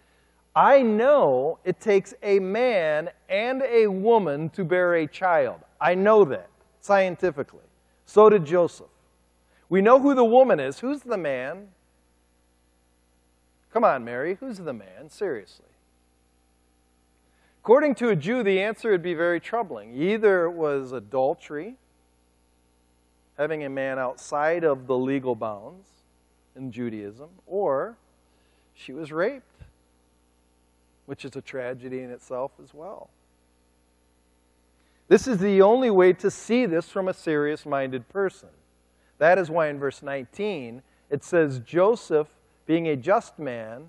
I 0.57 0.83
know 0.83 1.59
it 1.65 1.81
takes 1.81 2.15
a 2.23 2.39
man 2.39 3.11
and 3.29 3.63
a 3.63 3.89
woman 3.89 4.51
to 4.51 4.65
bear 4.65 4.95
a 4.95 5.07
child. 5.07 5.61
I 5.81 5.95
know 5.95 6.25
that 6.27 6.49
scientifically. 6.81 7.61
So 8.07 8.31
did 8.31 8.45
Joseph. 8.45 8.87
We 9.69 9.83
know 9.83 9.99
who 9.99 10.15
the 10.15 10.25
woman 10.25 10.61
is. 10.61 10.79
Who's 10.79 11.01
the 11.01 11.17
man? 11.17 11.69
Come 13.73 13.83
on, 13.83 14.05
Mary. 14.05 14.37
Who's 14.39 14.59
the 14.59 14.73
man? 14.73 15.11
Seriously. 15.11 15.65
According 17.63 17.97
to 17.97 18.11
a 18.11 18.17
Jew, 18.17 18.43
the 18.43 18.61
answer 18.61 18.91
would 18.91 19.03
be 19.03 19.15
very 19.15 19.41
troubling. 19.41 19.95
Either 19.95 20.45
it 20.45 20.53
was 20.53 20.93
adultery, 20.93 21.77
having 23.39 23.65
a 23.65 23.71
man 23.71 23.99
outside 23.99 24.63
of 24.63 24.87
the 24.87 24.97
legal 24.97 25.35
bounds 25.35 25.89
in 26.55 26.71
Judaism, 26.71 27.31
or 27.47 27.97
she 28.75 28.93
was 28.93 29.11
raped 29.11 29.54
which 31.07 31.25
is 31.25 31.37
a 31.37 31.41
tragedy 31.41 32.01
in 32.01 32.11
itself 32.11 32.53
as 32.63 32.73
well. 32.73 33.11
This 35.09 35.27
is 35.27 35.39
the 35.39 35.61
only 35.63 35.91
way 35.91 36.13
to 36.15 36.31
see 36.31 36.67
this 36.67 36.89
from 36.89 37.09
a 37.09 37.15
serious 37.15 37.67
minded 37.67 38.09
person. 38.09 38.49
That 39.19 39.39
is 39.39 39.51
why 39.51 39.69
in 39.69 39.79
verse 39.79 40.03
19 40.03 40.83
it 41.11 41.23
says, 41.23 41.61
Joseph, 41.61 42.29
being 42.67 42.89
a 42.89 42.97
just 42.97 43.39
man, 43.39 43.89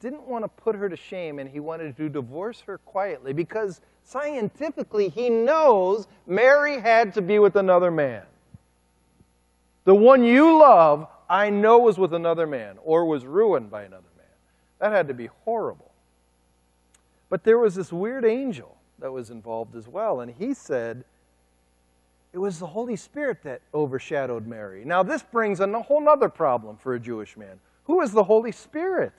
didn't 0.00 0.26
want 0.28 0.44
to 0.44 0.48
put 0.48 0.76
her 0.76 0.88
to 0.88 0.96
shame 0.96 1.38
and 1.38 1.50
he 1.50 1.58
wanted 1.58 1.96
to 1.96 2.08
divorce 2.08 2.60
her 2.62 2.78
quietly 2.78 3.32
because 3.32 3.80
scientifically 4.04 5.08
he 5.08 5.28
knows 5.28 6.06
Mary 6.26 6.78
had 6.78 7.12
to 7.14 7.20
be 7.20 7.38
with 7.38 7.56
another 7.56 7.90
man. 7.90 8.22
The 9.84 9.94
one 9.94 10.22
you 10.22 10.58
love, 10.58 11.08
I 11.28 11.50
know, 11.50 11.78
was 11.78 11.98
with 11.98 12.14
another 12.14 12.46
man 12.46 12.76
or 12.84 13.04
was 13.06 13.24
ruined 13.24 13.70
by 13.70 13.82
another 13.82 14.02
man. 14.16 14.26
That 14.78 14.92
had 14.92 15.08
to 15.08 15.14
be 15.14 15.30
horrible. 15.44 15.87
But 17.30 17.44
there 17.44 17.58
was 17.58 17.74
this 17.74 17.92
weird 17.92 18.24
angel 18.24 18.76
that 18.98 19.12
was 19.12 19.30
involved 19.30 19.76
as 19.76 19.86
well, 19.86 20.20
and 20.20 20.32
he 20.32 20.54
said 20.54 21.04
it 22.32 22.38
was 22.38 22.58
the 22.58 22.66
Holy 22.66 22.96
Spirit 22.96 23.42
that 23.44 23.60
overshadowed 23.72 24.46
Mary. 24.46 24.84
Now, 24.84 25.02
this 25.02 25.22
brings 25.22 25.60
in 25.60 25.74
a 25.74 25.82
whole 25.82 26.08
other 26.08 26.28
problem 26.28 26.76
for 26.76 26.94
a 26.94 27.00
Jewish 27.00 27.36
man. 27.36 27.60
Who 27.84 28.00
is 28.00 28.12
the 28.12 28.24
Holy 28.24 28.52
Spirit? 28.52 29.14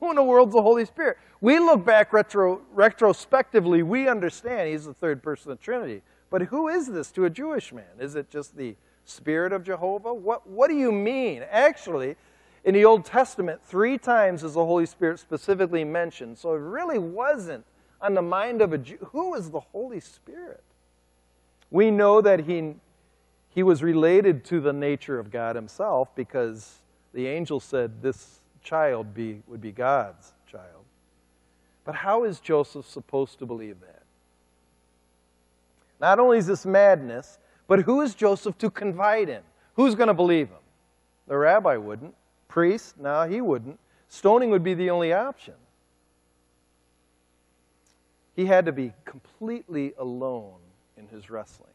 Who 0.00 0.10
in 0.10 0.16
the 0.16 0.22
world's 0.22 0.54
the 0.54 0.62
Holy 0.62 0.84
Spirit? 0.84 1.18
We 1.40 1.58
look 1.58 1.84
back 1.84 2.12
retro, 2.12 2.60
retrospectively, 2.72 3.82
we 3.82 4.08
understand 4.08 4.68
he's 4.68 4.84
the 4.84 4.94
third 4.94 5.22
person 5.22 5.52
of 5.52 5.58
the 5.58 5.64
Trinity. 5.64 6.02
But 6.30 6.42
who 6.42 6.68
is 6.68 6.86
this 6.86 7.10
to 7.12 7.24
a 7.24 7.30
Jewish 7.30 7.72
man? 7.72 7.84
Is 7.98 8.14
it 8.14 8.30
just 8.30 8.56
the 8.56 8.76
Spirit 9.04 9.52
of 9.52 9.64
Jehovah? 9.64 10.14
What, 10.14 10.48
what 10.48 10.68
do 10.68 10.74
you 10.74 10.90
mean? 10.90 11.44
Actually, 11.50 12.16
in 12.64 12.74
the 12.74 12.84
Old 12.84 13.04
Testament, 13.04 13.60
three 13.62 13.98
times 13.98 14.42
is 14.42 14.54
the 14.54 14.64
Holy 14.64 14.86
Spirit 14.86 15.20
specifically 15.20 15.84
mentioned. 15.84 16.38
So 16.38 16.54
it 16.54 16.60
really 16.60 16.98
wasn't 16.98 17.64
on 18.00 18.14
the 18.14 18.22
mind 18.22 18.62
of 18.62 18.72
a 18.72 18.78
Jew. 18.78 18.96
Who 19.12 19.34
is 19.34 19.50
the 19.50 19.60
Holy 19.60 20.00
Spirit? 20.00 20.62
We 21.70 21.90
know 21.90 22.22
that 22.22 22.40
he, 22.40 22.74
he 23.50 23.62
was 23.62 23.82
related 23.82 24.44
to 24.46 24.60
the 24.60 24.72
nature 24.72 25.18
of 25.18 25.30
God 25.30 25.56
himself 25.56 26.14
because 26.14 26.80
the 27.12 27.26
angel 27.26 27.60
said 27.60 28.00
this 28.00 28.40
child 28.62 29.14
be, 29.14 29.42
would 29.46 29.60
be 29.60 29.72
God's 29.72 30.32
child. 30.50 30.84
But 31.84 31.96
how 31.96 32.24
is 32.24 32.40
Joseph 32.40 32.88
supposed 32.88 33.38
to 33.40 33.46
believe 33.46 33.80
that? 33.80 34.02
Not 36.00 36.18
only 36.18 36.38
is 36.38 36.46
this 36.46 36.64
madness, 36.64 37.38
but 37.66 37.80
who 37.80 38.00
is 38.00 38.14
Joseph 38.14 38.56
to 38.58 38.70
confide 38.70 39.28
in? 39.28 39.42
Who's 39.74 39.94
going 39.94 40.08
to 40.08 40.14
believe 40.14 40.48
him? 40.48 40.56
The 41.26 41.36
rabbi 41.36 41.76
wouldn't. 41.76 42.14
Priest? 42.54 43.00
No, 43.00 43.26
he 43.26 43.40
wouldn't. 43.40 43.80
Stoning 44.08 44.50
would 44.50 44.62
be 44.62 44.74
the 44.74 44.88
only 44.88 45.12
option. 45.12 45.54
He 48.36 48.46
had 48.46 48.66
to 48.66 48.72
be 48.72 48.92
completely 49.04 49.92
alone 49.98 50.60
in 50.96 51.08
his 51.08 51.30
wrestling. 51.30 51.72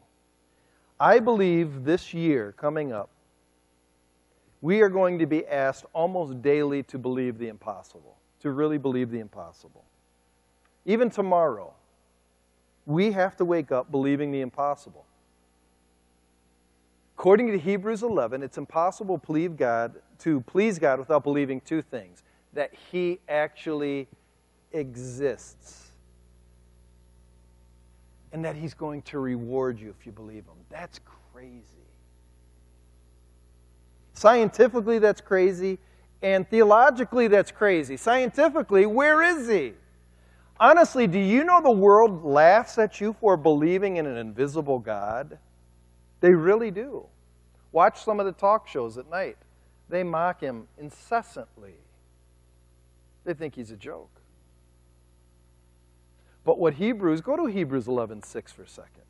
I 0.98 1.18
believe 1.18 1.84
this 1.84 2.14
year 2.14 2.54
coming 2.56 2.94
up, 2.94 3.10
we 4.62 4.80
are 4.80 4.88
going 4.88 5.18
to 5.18 5.26
be 5.26 5.46
asked 5.46 5.84
almost 5.92 6.40
daily 6.40 6.82
to 6.84 6.96
believe 6.96 7.36
the 7.36 7.48
impossible, 7.48 8.16
to 8.40 8.50
really 8.50 8.78
believe 8.78 9.10
the 9.10 9.20
impossible. 9.20 9.84
Even 10.86 11.10
tomorrow, 11.10 11.74
we 12.86 13.12
have 13.12 13.36
to 13.36 13.44
wake 13.44 13.70
up 13.70 13.90
believing 13.90 14.30
the 14.30 14.40
impossible. 14.40 15.04
According 17.18 17.48
to 17.48 17.58
Hebrews 17.58 18.02
11, 18.02 18.42
it's 18.42 18.56
impossible 18.56 19.18
to 19.18 19.26
believe 19.26 19.58
God, 19.58 19.96
to 20.20 20.40
please 20.42 20.78
God 20.78 20.98
without 20.98 21.24
believing 21.24 21.60
two 21.60 21.82
things 21.82 22.22
that 22.52 22.72
He 22.90 23.20
actually 23.28 24.08
exists 24.72 25.90
and 28.32 28.44
that 28.44 28.56
He's 28.56 28.74
going 28.74 29.02
to 29.02 29.18
reward 29.18 29.78
you 29.78 29.94
if 29.98 30.06
you 30.06 30.12
believe 30.12 30.44
Him. 30.44 30.54
That's 30.68 31.00
crazy. 31.32 31.64
Scientifically, 34.14 34.98
that's 34.98 35.20
crazy, 35.20 35.78
and 36.22 36.48
theologically, 36.48 37.28
that's 37.28 37.50
crazy. 37.50 37.96
Scientifically, 37.96 38.86
where 38.86 39.22
is 39.22 39.48
He? 39.48 39.72
Honestly, 40.58 41.06
do 41.06 41.18
you 41.18 41.42
know 41.42 41.62
the 41.62 41.70
world 41.70 42.22
laughs 42.22 42.76
at 42.76 43.00
you 43.00 43.14
for 43.14 43.38
believing 43.38 43.96
in 43.96 44.06
an 44.06 44.18
invisible 44.18 44.78
God? 44.78 45.38
They 46.20 46.34
really 46.34 46.70
do. 46.70 47.06
Watch 47.72 48.04
some 48.04 48.20
of 48.20 48.26
the 48.26 48.32
talk 48.32 48.68
shows 48.68 48.98
at 48.98 49.08
night. 49.08 49.38
They 49.90 50.04
mock 50.04 50.40
him 50.40 50.68
incessantly. 50.78 51.74
They 53.24 53.34
think 53.34 53.56
he's 53.56 53.72
a 53.72 53.76
joke. 53.76 54.08
But 56.44 56.58
what 56.58 56.74
Hebrews, 56.74 57.20
go 57.20 57.36
to 57.36 57.46
Hebrews 57.46 57.86
11:6 57.86 58.52
for 58.52 58.62
a 58.62 58.68
second. 58.68 59.02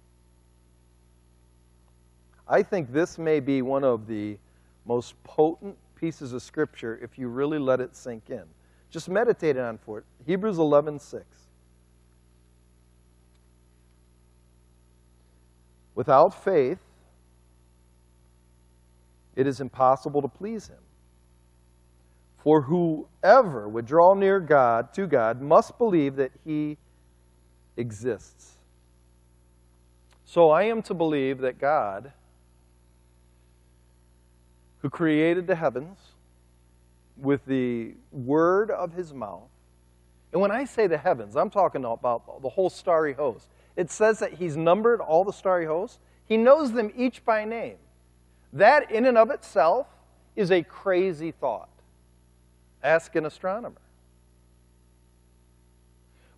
I 2.49 2.63
think 2.63 2.93
this 2.93 3.19
may 3.19 3.39
be 3.39 3.63
one 3.63 3.85
of 3.85 4.07
the 4.07 4.39
most 4.85 5.23
potent 5.23 5.77
pieces 5.95 6.33
of 6.33 6.43
scripture 6.43 6.99
if 7.01 7.19
you 7.19 7.29
really 7.29 7.59
let 7.59 7.81
it 7.81 7.95
sink 7.95 8.31
in. 8.31 8.45
Just 8.91 9.09
meditate 9.09 9.57
on 9.57 9.79
for 9.79 9.99
it. 9.99 10.05
Hebrews 10.27 10.59
11:6. 10.59 11.25
Without 15.95 16.31
faith, 16.31 16.81
it 19.41 19.47
is 19.47 19.59
impossible 19.63 20.21
to 20.21 20.29
please 20.29 20.69
him. 20.69 20.83
For 22.37 22.61
whoever 22.61 23.67
would 23.67 23.87
draw 23.87 24.13
near 24.13 24.39
God 24.39 24.93
to 24.93 25.07
God 25.07 25.41
must 25.41 25.79
believe 25.79 26.17
that 26.17 26.31
he 26.45 26.77
exists. 27.79 28.53
So 30.27 30.51
I 30.51 30.65
am 30.65 30.83
to 30.83 30.93
believe 30.93 31.39
that 31.39 31.59
God, 31.59 32.13
who 34.83 34.91
created 34.91 35.47
the 35.47 35.55
heavens 35.55 35.97
with 37.17 37.47
the 37.47 37.95
word 38.13 38.71
of 38.71 38.93
his 38.93 39.15
mouth, 39.15 39.49
and 40.33 40.43
when 40.43 40.51
I 40.51 40.67
say 40.67 40.87
the 40.87 40.99
heavens, 40.99 41.35
I'm 41.35 41.49
talking 41.49 41.83
about 41.87 42.43
the 42.43 42.51
whole 42.51 42.69
starry 42.69 43.15
host. 43.15 43.49
It 43.75 43.91
says 43.91 44.19
that 44.19 44.35
he's 44.35 44.55
numbered 44.55 45.01
all 45.01 45.25
the 45.25 45.33
starry 45.33 45.65
hosts. 45.65 45.99
He 46.27 46.37
knows 46.37 46.73
them 46.73 46.93
each 46.95 47.25
by 47.25 47.47
name. 47.47 47.79
That, 48.53 48.91
in 48.91 49.07
and 49.07 49.17
of 49.17 49.31
itself, 49.31 49.87
is 50.37 50.51
a 50.51 50.63
crazy 50.63 51.31
thought. 51.31 51.69
Ask 52.83 53.15
an 53.15 53.27
astronomer. 53.27 53.81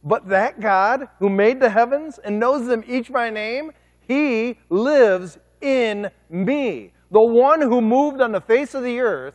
But 0.04 0.28
that 0.28 0.60
God 0.60 1.08
who 1.20 1.28
made 1.28 1.60
the 1.60 1.70
heavens 1.70 2.18
and 2.18 2.40
knows 2.40 2.66
them 2.66 2.82
each 2.86 3.12
by 3.12 3.30
name, 3.30 3.72
he 4.00 4.58
lives 4.68 5.38
in 5.60 6.10
me. 6.28 6.92
The 7.10 7.22
one 7.22 7.60
who 7.60 7.80
moved 7.80 8.20
on 8.20 8.32
the 8.32 8.40
face 8.40 8.74
of 8.74 8.82
the 8.82 9.00
earth, 9.00 9.34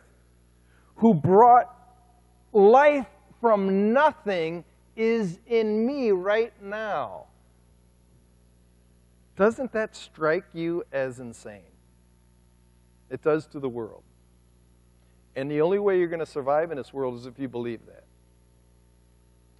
who 0.96 1.14
brought 1.14 1.74
life 2.52 3.06
from 3.40 3.92
nothing, 3.92 4.64
is 4.94 5.38
in 5.46 5.86
me 5.86 6.10
right 6.10 6.52
now. 6.60 7.26
Doesn't 9.36 9.72
that 9.72 9.94
strike 9.94 10.46
you 10.52 10.84
as 10.92 11.20
insane? 11.20 11.62
It 13.10 13.22
does 13.22 13.46
to 13.48 13.60
the 13.60 13.68
world. 13.68 14.02
And 15.36 15.50
the 15.50 15.60
only 15.60 15.78
way 15.78 15.98
you're 15.98 16.08
going 16.08 16.18
to 16.20 16.26
survive 16.26 16.70
in 16.70 16.76
this 16.76 16.92
world 16.92 17.16
is 17.16 17.26
if 17.26 17.38
you 17.38 17.48
believe 17.48 17.86
that. 17.86 18.04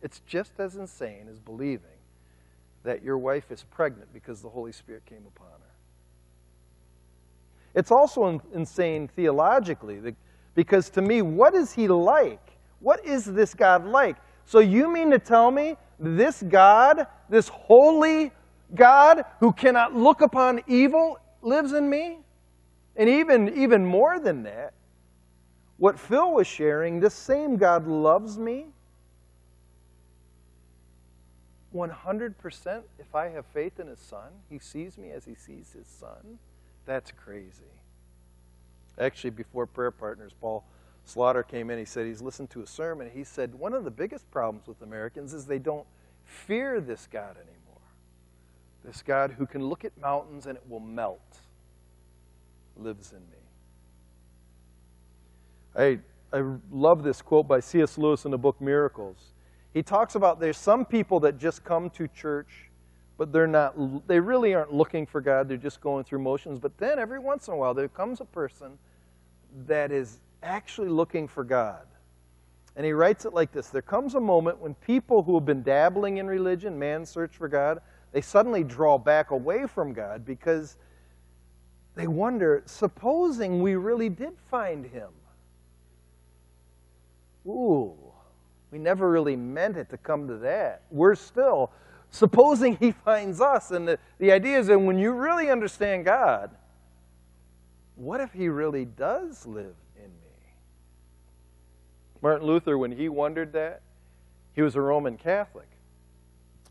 It's 0.02 0.20
just 0.26 0.52
as 0.58 0.76
insane 0.76 1.26
as 1.30 1.38
believing 1.38 1.98
that 2.84 3.02
your 3.02 3.18
wife 3.18 3.50
is 3.50 3.64
pregnant 3.70 4.12
because 4.12 4.42
the 4.42 4.48
Holy 4.48 4.72
Spirit 4.72 5.04
came 5.06 5.24
upon 5.26 5.48
her. 5.48 5.74
It's 7.74 7.90
also 7.90 8.42
insane 8.54 9.08
theologically 9.08 10.14
because 10.54 10.90
to 10.90 11.02
me, 11.02 11.22
what 11.22 11.54
is 11.54 11.72
he 11.72 11.88
like? 11.88 12.56
What 12.80 13.04
is 13.04 13.24
this 13.24 13.54
God 13.54 13.84
like? 13.86 14.16
So 14.46 14.60
you 14.60 14.92
mean 14.92 15.10
to 15.10 15.18
tell 15.18 15.50
me 15.50 15.76
this 16.00 16.42
God, 16.42 17.06
this 17.28 17.48
holy 17.48 18.32
God 18.74 19.24
who 19.40 19.52
cannot 19.52 19.94
look 19.94 20.20
upon 20.20 20.62
evil, 20.66 21.18
lives 21.42 21.72
in 21.72 21.88
me? 21.88 22.18
And 22.98 23.08
even, 23.08 23.56
even 23.56 23.86
more 23.86 24.18
than 24.18 24.42
that, 24.42 24.74
what 25.76 26.00
Phil 26.00 26.32
was 26.32 26.48
sharing, 26.48 26.98
this 26.98 27.14
same 27.14 27.56
God 27.56 27.86
loves 27.86 28.36
me 28.36 28.66
100% 31.72 32.82
if 32.98 33.14
I 33.14 33.28
have 33.28 33.46
faith 33.46 33.78
in 33.78 33.86
his 33.86 34.00
son. 34.00 34.32
He 34.50 34.58
sees 34.58 34.98
me 34.98 35.10
as 35.10 35.24
he 35.24 35.36
sees 35.36 35.72
his 35.72 35.86
son. 35.86 36.38
That's 36.86 37.12
crazy. 37.12 37.62
Actually, 38.98 39.30
before 39.30 39.66
Prayer 39.66 39.92
Partners, 39.92 40.32
Paul 40.40 40.64
Slaughter 41.04 41.44
came 41.44 41.70
in. 41.70 41.78
He 41.78 41.84
said 41.84 42.04
he's 42.04 42.20
listened 42.20 42.50
to 42.50 42.62
a 42.62 42.66
sermon. 42.66 43.08
He 43.14 43.22
said 43.22 43.54
one 43.54 43.74
of 43.74 43.84
the 43.84 43.92
biggest 43.92 44.28
problems 44.32 44.66
with 44.66 44.82
Americans 44.82 45.32
is 45.32 45.46
they 45.46 45.60
don't 45.60 45.86
fear 46.24 46.80
this 46.80 47.06
God 47.10 47.36
anymore. 47.36 47.82
This 48.84 49.02
God 49.02 49.36
who 49.38 49.46
can 49.46 49.64
look 49.64 49.84
at 49.84 49.96
mountains 50.00 50.46
and 50.46 50.56
it 50.56 50.64
will 50.68 50.80
melt 50.80 51.38
lives 52.78 53.12
in 53.12 53.18
me. 53.18 53.38
I, 56.32 56.36
I 56.36 56.44
love 56.70 57.02
this 57.02 57.22
quote 57.22 57.46
by 57.46 57.60
C.S. 57.60 57.98
Lewis 57.98 58.24
in 58.24 58.30
the 58.30 58.38
book 58.38 58.60
Miracles. 58.60 59.16
He 59.72 59.82
talks 59.82 60.14
about 60.14 60.40
there's 60.40 60.58
some 60.58 60.84
people 60.84 61.20
that 61.20 61.38
just 61.38 61.64
come 61.64 61.90
to 61.90 62.08
church, 62.08 62.70
but 63.16 63.32
they're 63.32 63.46
not, 63.46 64.08
they 64.08 64.18
really 64.18 64.54
aren't 64.54 64.72
looking 64.72 65.06
for 65.06 65.20
God. 65.20 65.48
They're 65.48 65.56
just 65.56 65.80
going 65.80 66.04
through 66.04 66.20
motions. 66.20 66.58
But 66.58 66.76
then 66.78 66.98
every 66.98 67.18
once 67.18 67.48
in 67.48 67.54
a 67.54 67.56
while, 67.56 67.74
there 67.74 67.88
comes 67.88 68.20
a 68.20 68.24
person 68.24 68.78
that 69.66 69.92
is 69.92 70.18
actually 70.42 70.88
looking 70.88 71.28
for 71.28 71.44
God. 71.44 71.86
And 72.76 72.86
he 72.86 72.92
writes 72.92 73.24
it 73.24 73.34
like 73.34 73.52
this 73.52 73.68
There 73.68 73.82
comes 73.82 74.14
a 74.14 74.20
moment 74.20 74.58
when 74.60 74.74
people 74.74 75.22
who 75.22 75.34
have 75.34 75.44
been 75.44 75.62
dabbling 75.62 76.18
in 76.18 76.26
religion, 76.26 76.78
man's 76.78 77.10
search 77.10 77.36
for 77.36 77.48
God, 77.48 77.80
they 78.12 78.20
suddenly 78.20 78.64
draw 78.64 78.98
back 78.98 79.32
away 79.32 79.66
from 79.66 79.92
God 79.92 80.24
because 80.24 80.76
they 81.98 82.06
wonder 82.06 82.62
supposing 82.64 83.60
we 83.60 83.74
really 83.74 84.08
did 84.08 84.34
find 84.52 84.86
him. 84.86 85.08
Ooh, 87.44 87.92
we 88.70 88.78
never 88.78 89.10
really 89.10 89.34
meant 89.34 89.76
it 89.76 89.90
to 89.90 89.96
come 89.96 90.28
to 90.28 90.36
that. 90.36 90.82
We're 90.92 91.16
still, 91.16 91.72
supposing 92.12 92.76
he 92.76 92.92
finds 92.92 93.40
us. 93.40 93.72
And 93.72 93.88
the, 93.88 93.98
the 94.20 94.30
idea 94.30 94.60
is 94.60 94.68
that 94.68 94.78
when 94.78 94.96
you 94.96 95.10
really 95.10 95.50
understand 95.50 96.04
God, 96.04 96.52
what 97.96 98.20
if 98.20 98.32
he 98.32 98.48
really 98.48 98.84
does 98.84 99.44
live 99.44 99.74
in 99.96 100.04
me? 100.04 100.52
Martin 102.22 102.46
Luther, 102.46 102.78
when 102.78 102.92
he 102.92 103.08
wondered 103.08 103.52
that, 103.54 103.82
he 104.54 104.62
was 104.62 104.76
a 104.76 104.80
Roman 104.80 105.16
Catholic. 105.16 105.66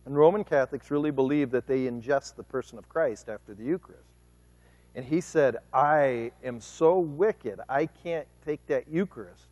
And 0.05 0.15
Roman 0.15 0.45
Catholics 0.45 0.89
really 0.89 1.11
believe 1.11 1.51
that 1.51 1.67
they 1.67 1.79
ingest 1.79 2.37
the 2.37 2.43
person 2.43 2.77
of 2.77 2.87
Christ 2.87 3.27
after 3.27 3.53
the 3.53 3.65
Eucharist. 3.65 4.07
And 4.97 5.05
he 5.05 5.21
said, 5.21 5.57
I 5.71 6.31
am 6.43 6.59
so 6.59 6.97
wicked, 6.97 7.59
I 7.69 7.85
can't 7.85 8.25
take 8.43 8.65
that 8.65 8.87
Eucharist. 8.89 9.45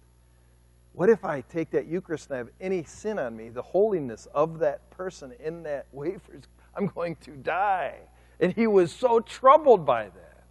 What 0.94 1.08
if 1.08 1.24
I 1.24 1.42
take 1.42 1.70
that 1.70 1.86
Eucharist 1.86 2.32
and 2.32 2.34
I 2.34 2.38
have 2.40 2.50
any 2.60 2.84
sin 2.84 3.20
on 3.20 3.38
me? 3.38 3.50
The 3.50 3.62
holiness 3.62 4.28
of 4.34 4.58
that 4.60 4.90
person 4.90 5.34
in 5.40 5.62
that 5.62 5.86
wafer, 5.92 6.42
I'm 6.76 6.88
going 6.88 7.16
to 7.18 7.32
die. 7.32 7.94
And 8.40 8.54
he 8.54 8.66
was 8.66 8.92
so 8.92 9.20
troubled 9.20 9.86
by 9.86 10.06
that. 10.06 10.44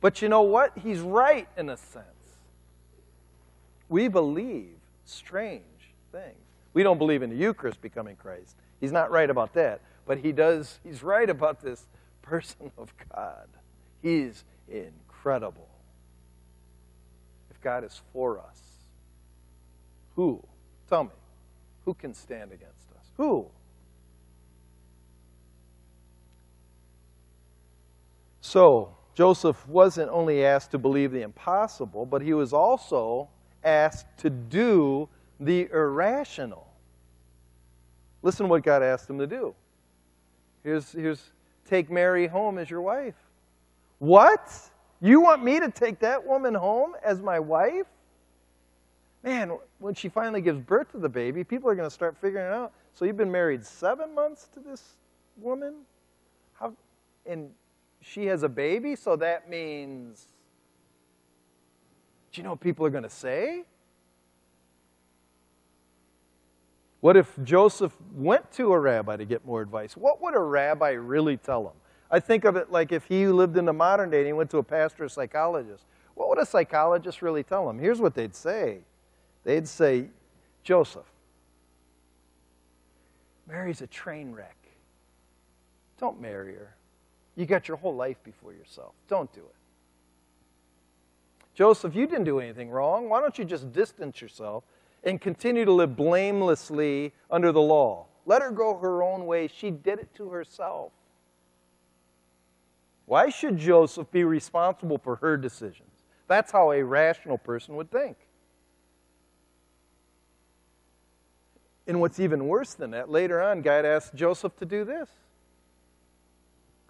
But 0.00 0.20
you 0.20 0.28
know 0.28 0.42
what? 0.42 0.76
He's 0.78 0.98
right 0.98 1.46
in 1.56 1.70
a 1.70 1.76
sense. 1.76 2.04
We 3.88 4.08
believe 4.08 4.74
strange 5.04 5.62
things. 6.10 6.34
We 6.72 6.82
don't 6.82 6.98
believe 6.98 7.22
in 7.22 7.30
the 7.30 7.36
Eucharist 7.36 7.80
becoming 7.80 8.16
Christ. 8.16 8.56
He's 8.80 8.92
not 8.92 9.12
right 9.12 9.30
about 9.30 9.54
that. 9.54 9.80
But 10.06 10.18
he 10.18 10.32
does, 10.32 10.80
he's 10.82 11.04
right 11.04 11.30
about 11.30 11.62
this 11.62 11.86
person 12.22 12.72
of 12.76 12.92
God. 13.14 13.46
He's 14.04 14.44
incredible. 14.68 15.66
If 17.50 17.58
God 17.62 17.84
is 17.84 18.02
for 18.12 18.38
us, 18.38 18.60
who? 20.14 20.44
Tell 20.90 21.04
me. 21.04 21.10
Who 21.86 21.94
can 21.94 22.12
stand 22.12 22.52
against 22.52 22.90
us? 22.98 23.06
Who? 23.16 23.46
So, 28.42 28.94
Joseph 29.14 29.66
wasn't 29.66 30.10
only 30.10 30.44
asked 30.44 30.72
to 30.72 30.78
believe 30.78 31.10
the 31.10 31.22
impossible, 31.22 32.04
but 32.04 32.20
he 32.20 32.34
was 32.34 32.52
also 32.52 33.30
asked 33.64 34.18
to 34.18 34.28
do 34.28 35.08
the 35.40 35.70
irrational. 35.72 36.68
Listen 38.22 38.44
to 38.44 38.50
what 38.50 38.62
God 38.62 38.82
asked 38.82 39.08
him 39.08 39.18
to 39.18 39.26
do. 39.26 39.54
Here's, 40.62 40.92
here's 40.92 41.22
take 41.66 41.90
Mary 41.90 42.26
home 42.26 42.58
as 42.58 42.68
your 42.68 42.82
wife. 42.82 43.14
What? 43.98 44.50
You 45.00 45.20
want 45.20 45.44
me 45.44 45.60
to 45.60 45.70
take 45.70 45.98
that 46.00 46.26
woman 46.26 46.54
home 46.54 46.94
as 47.04 47.20
my 47.20 47.38
wife? 47.38 47.86
Man, 49.22 49.58
when 49.78 49.94
she 49.94 50.08
finally 50.08 50.40
gives 50.40 50.60
birth 50.60 50.92
to 50.92 50.98
the 50.98 51.08
baby, 51.08 51.44
people 51.44 51.70
are 51.70 51.74
going 51.74 51.88
to 51.88 51.94
start 51.94 52.16
figuring 52.20 52.46
it 52.46 52.52
out. 52.52 52.72
So 52.92 53.04
you've 53.04 53.16
been 53.16 53.32
married 53.32 53.64
seven 53.64 54.14
months 54.14 54.48
to 54.54 54.60
this 54.60 54.96
woman? 55.36 55.74
How, 56.54 56.74
and 57.26 57.50
she 58.00 58.26
has 58.26 58.42
a 58.42 58.48
baby, 58.48 58.96
so 58.96 59.16
that 59.16 59.48
means. 59.48 60.28
Do 62.32 62.40
you 62.40 62.44
know 62.44 62.50
what 62.50 62.60
people 62.60 62.84
are 62.84 62.90
going 62.90 63.04
to 63.04 63.10
say? 63.10 63.64
What 67.00 67.16
if 67.16 67.30
Joseph 67.42 67.94
went 68.14 68.50
to 68.52 68.72
a 68.72 68.78
rabbi 68.78 69.16
to 69.16 69.24
get 69.24 69.44
more 69.44 69.60
advice? 69.60 69.96
What 69.96 70.22
would 70.22 70.34
a 70.34 70.40
rabbi 70.40 70.92
really 70.92 71.36
tell 71.36 71.66
him? 71.66 71.74
I 72.14 72.20
think 72.20 72.44
of 72.44 72.54
it 72.54 72.70
like 72.70 72.92
if 72.92 73.06
he 73.06 73.26
lived 73.26 73.56
in 73.56 73.64
the 73.64 73.72
modern 73.72 74.08
day 74.08 74.18
and 74.18 74.26
he 74.28 74.32
went 74.32 74.48
to 74.50 74.58
a 74.58 74.62
pastor 74.62 75.02
or 75.02 75.08
psychologist. 75.08 75.82
What 76.14 76.28
would 76.28 76.38
a 76.38 76.46
psychologist 76.46 77.22
really 77.22 77.42
tell 77.42 77.68
him? 77.68 77.76
Here's 77.76 78.00
what 78.00 78.14
they'd 78.14 78.36
say 78.36 78.82
They'd 79.42 79.66
say, 79.66 80.10
Joseph, 80.62 81.10
Mary's 83.48 83.80
a 83.80 83.88
train 83.88 84.30
wreck. 84.30 84.56
Don't 85.98 86.20
marry 86.20 86.54
her. 86.54 86.76
You 87.34 87.46
got 87.46 87.66
your 87.66 87.78
whole 87.78 87.96
life 87.96 88.22
before 88.22 88.52
yourself. 88.52 88.92
Don't 89.08 89.32
do 89.32 89.40
it. 89.40 89.56
Joseph, 91.56 91.96
you 91.96 92.06
didn't 92.06 92.24
do 92.24 92.38
anything 92.38 92.70
wrong. 92.70 93.08
Why 93.08 93.20
don't 93.20 93.36
you 93.36 93.44
just 93.44 93.72
distance 93.72 94.20
yourself 94.20 94.62
and 95.02 95.20
continue 95.20 95.64
to 95.64 95.72
live 95.72 95.96
blamelessly 95.96 97.12
under 97.28 97.50
the 97.50 97.60
law? 97.60 98.06
Let 98.24 98.40
her 98.40 98.52
go 98.52 98.78
her 98.78 99.02
own 99.02 99.26
way. 99.26 99.48
She 99.48 99.72
did 99.72 99.98
it 99.98 100.14
to 100.14 100.28
herself. 100.28 100.92
Why 103.06 103.28
should 103.28 103.58
Joseph 103.58 104.10
be 104.10 104.24
responsible 104.24 104.98
for 104.98 105.16
her 105.16 105.36
decisions? 105.36 105.90
That's 106.26 106.50
how 106.50 106.72
a 106.72 106.82
rational 106.82 107.38
person 107.38 107.76
would 107.76 107.90
think. 107.90 108.16
And 111.86 112.00
what's 112.00 112.18
even 112.18 112.48
worse 112.48 112.72
than 112.74 112.92
that, 112.92 113.10
later 113.10 113.42
on, 113.42 113.60
God 113.60 113.84
asked 113.84 114.14
Joseph 114.14 114.56
to 114.56 114.64
do 114.64 114.84
this. 114.84 115.08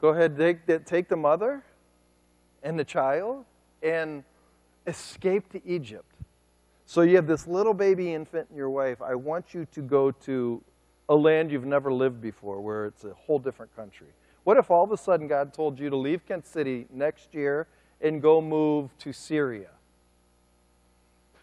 Go 0.00 0.10
ahead, 0.10 0.36
take, 0.36 0.84
take 0.84 1.08
the 1.08 1.16
mother 1.16 1.64
and 2.62 2.78
the 2.78 2.84
child 2.84 3.44
and 3.82 4.22
escape 4.86 5.50
to 5.50 5.66
Egypt. 5.66 6.14
So 6.86 7.00
you 7.00 7.16
have 7.16 7.26
this 7.26 7.46
little 7.46 7.74
baby 7.74 8.12
infant 8.12 8.48
and 8.50 8.56
your 8.56 8.70
wife. 8.70 9.02
I 9.02 9.14
want 9.14 9.54
you 9.54 9.66
to 9.72 9.80
go 9.80 10.10
to 10.10 10.62
a 11.08 11.14
land 11.14 11.50
you've 11.50 11.66
never 11.66 11.92
lived 11.92 12.20
before, 12.20 12.60
where 12.60 12.86
it's 12.86 13.04
a 13.04 13.14
whole 13.14 13.38
different 13.38 13.74
country. 13.74 14.08
What 14.44 14.58
if 14.58 14.70
all 14.70 14.84
of 14.84 14.92
a 14.92 14.96
sudden 14.96 15.26
God 15.26 15.52
told 15.52 15.80
you 15.80 15.90
to 15.90 15.96
leave 15.96 16.26
Kent 16.26 16.46
City 16.46 16.86
next 16.92 17.34
year 17.34 17.66
and 18.00 18.20
go 18.22 18.40
move 18.40 18.96
to 18.98 19.12
Syria? 19.12 19.70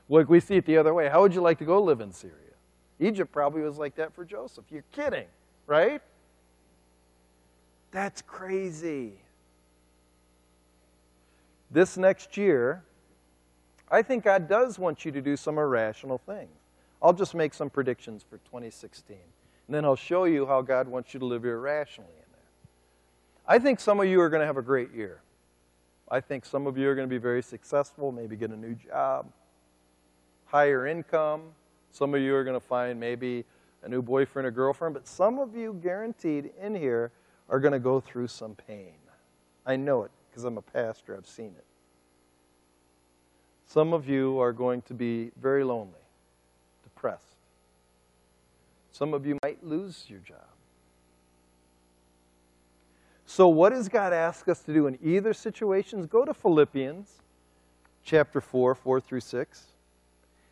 Like 0.08 0.30
we 0.30 0.40
see 0.40 0.56
it 0.58 0.66
the 0.66 0.78
other 0.78 0.94
way. 0.94 1.10
How 1.10 1.22
would 1.22 1.34
you 1.34 1.42
like 1.42 1.58
to 1.60 1.66
go 1.66 1.82
live 1.82 2.02
in 2.02 2.12
Syria? 2.12 2.36
Egypt 3.00 3.32
probably 3.32 3.62
was 3.62 3.78
like 3.78 3.96
that 3.96 4.14
for 4.14 4.24
Joseph. 4.24 4.66
You're 4.70 4.84
kidding, 4.92 5.26
right? 5.66 6.02
That's 7.92 8.22
crazy. 8.22 9.14
This 11.72 11.98
next 11.98 12.38
year, 12.38 12.84
I 13.90 14.02
think 14.02 14.24
God 14.24 14.48
does 14.48 14.78
want 14.78 15.06
you 15.06 15.12
to 15.12 15.22
do 15.22 15.36
some 15.36 15.58
irrational 15.58 16.20
things. 16.20 16.50
I'll 17.02 17.14
just 17.14 17.34
make 17.34 17.54
some 17.54 17.70
predictions 17.70 18.24
for 18.24 18.38
2016. 18.38 19.18
And 19.68 19.76
then 19.76 19.86
I'll 19.86 19.96
show 19.96 20.26
you 20.26 20.46
how 20.46 20.62
God 20.62 20.88
wants 20.88 21.14
you 21.14 21.20
to 21.22 21.26
live 21.26 21.46
irrationally. 21.46 22.10
I 23.48 23.60
think 23.60 23.80
some 23.80 24.00
of 24.00 24.08
you 24.08 24.22
are 24.22 24.30
going 24.30 24.42
to 24.42 24.46
have 24.46 24.58
a 24.58 24.62
great 24.62 24.94
year. 24.94 25.22
I 26.10 26.20
think 26.20 26.46
some 26.46 26.68
of 26.68 26.78
you 26.78 26.90
are 26.90 26.96
going 26.96 27.08
to 27.08 27.14
be 27.14 27.18
very 27.18 27.42
successful, 27.42 28.12
maybe 28.12 28.36
get 28.36 28.52
a 28.52 28.58
new 28.58 28.76
job. 28.76 29.32
higher 30.46 30.86
income. 30.86 31.42
Some 31.92 32.14
of 32.14 32.22
you 32.22 32.36
are 32.36 32.44
going 32.44 32.60
to 32.60 32.66
find 32.66 33.00
maybe 33.00 33.46
a 33.84 33.90
new 33.90 34.02
boyfriend 34.02 34.46
or 34.46 34.52
girlfriend, 34.52 34.94
but 34.94 35.08
some 35.08 35.40
of 35.40 35.56
you, 35.56 35.80
guaranteed 35.82 36.52
in 36.62 36.76
here, 36.76 37.12
are 37.50 37.60
going 37.60 37.72
to 37.74 37.80
go 37.80 38.00
through 38.00 38.28
some 38.28 38.56
pain. 38.56 38.94
I 39.66 39.76
know 39.76 40.04
it 40.04 40.12
because 40.30 40.44
I'm 40.44 40.58
a 40.58 40.62
pastor, 40.62 41.16
I've 41.16 41.28
seen 41.28 41.54
it. 41.58 41.66
Some 43.68 43.94
of 43.94 44.08
you 44.08 44.40
are 44.40 44.52
going 44.52 44.82
to 44.84 44.94
be 44.94 45.32
very 45.42 45.64
lonely, 45.64 45.94
depressed. 46.84 47.38
Some 48.92 49.14
of 49.14 49.26
you 49.26 49.38
might 49.44 49.64
lose 49.64 50.06
your 50.10 50.20
job. 50.20 50.51
So, 53.34 53.48
what 53.48 53.70
does 53.70 53.88
God 53.88 54.12
ask 54.12 54.50
us 54.50 54.60
to 54.64 54.74
do 54.74 54.88
in 54.88 55.00
either 55.02 55.34
situations? 55.34 56.06
Go 56.06 56.26
to 56.26 56.34
Philippians 56.34 57.10
chapter 58.04 58.42
4, 58.42 58.76
4 58.76 59.00
through 59.00 59.22
6. 59.22 59.64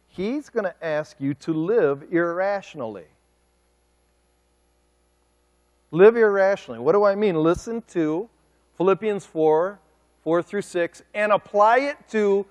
He's 0.07 0.47
going 0.47 0.63
to 0.63 0.73
ask 0.81 1.17
you 1.19 1.33
to 1.33 1.53
live 1.53 2.05
irrationally. 2.09 3.07
Live 5.91 6.15
irrationally. 6.15 6.79
What 6.79 6.93
do 6.93 7.03
I 7.03 7.15
mean? 7.15 7.35
Listen 7.35 7.83
to 7.89 8.29
Philippians 8.77 9.25
4, 9.25 9.77
4 10.23 10.41
through 10.41 10.61
6, 10.61 11.03
and 11.13 11.33
apply 11.33 11.79
it 11.79 11.97
to 12.11 12.45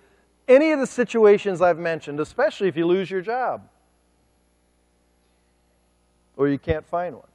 any 0.46 0.72
of 0.72 0.78
the 0.78 0.86
situations 0.86 1.62
I've 1.62 1.78
mentioned, 1.78 2.20
especially 2.20 2.68
if 2.68 2.76
you 2.76 2.86
lose 2.86 3.10
your 3.10 3.22
job 3.22 3.66
or 6.36 6.48
you 6.48 6.58
can't 6.58 6.84
find 6.84 7.14
one 7.14 7.28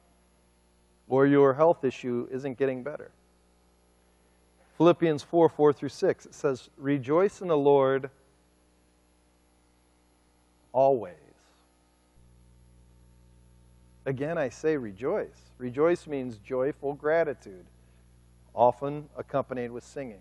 or 1.14 1.26
your 1.26 1.54
health 1.54 1.84
issue 1.84 2.26
isn't 2.32 2.58
getting 2.58 2.82
better. 2.82 3.12
Philippians 4.76 5.22
4 5.22 5.48
4 5.48 5.72
through 5.72 5.88
6, 5.88 6.26
it 6.26 6.34
says, 6.34 6.70
Rejoice 6.76 7.40
in 7.40 7.46
the 7.46 7.56
Lord 7.56 8.10
always. 10.72 11.14
Again, 14.04 14.36
I 14.36 14.48
say 14.48 14.76
rejoice. 14.76 15.52
Rejoice 15.58 16.08
means 16.08 16.38
joyful 16.38 16.94
gratitude, 16.94 17.64
often 18.52 19.08
accompanied 19.16 19.70
with 19.70 19.84
singing. 19.84 20.20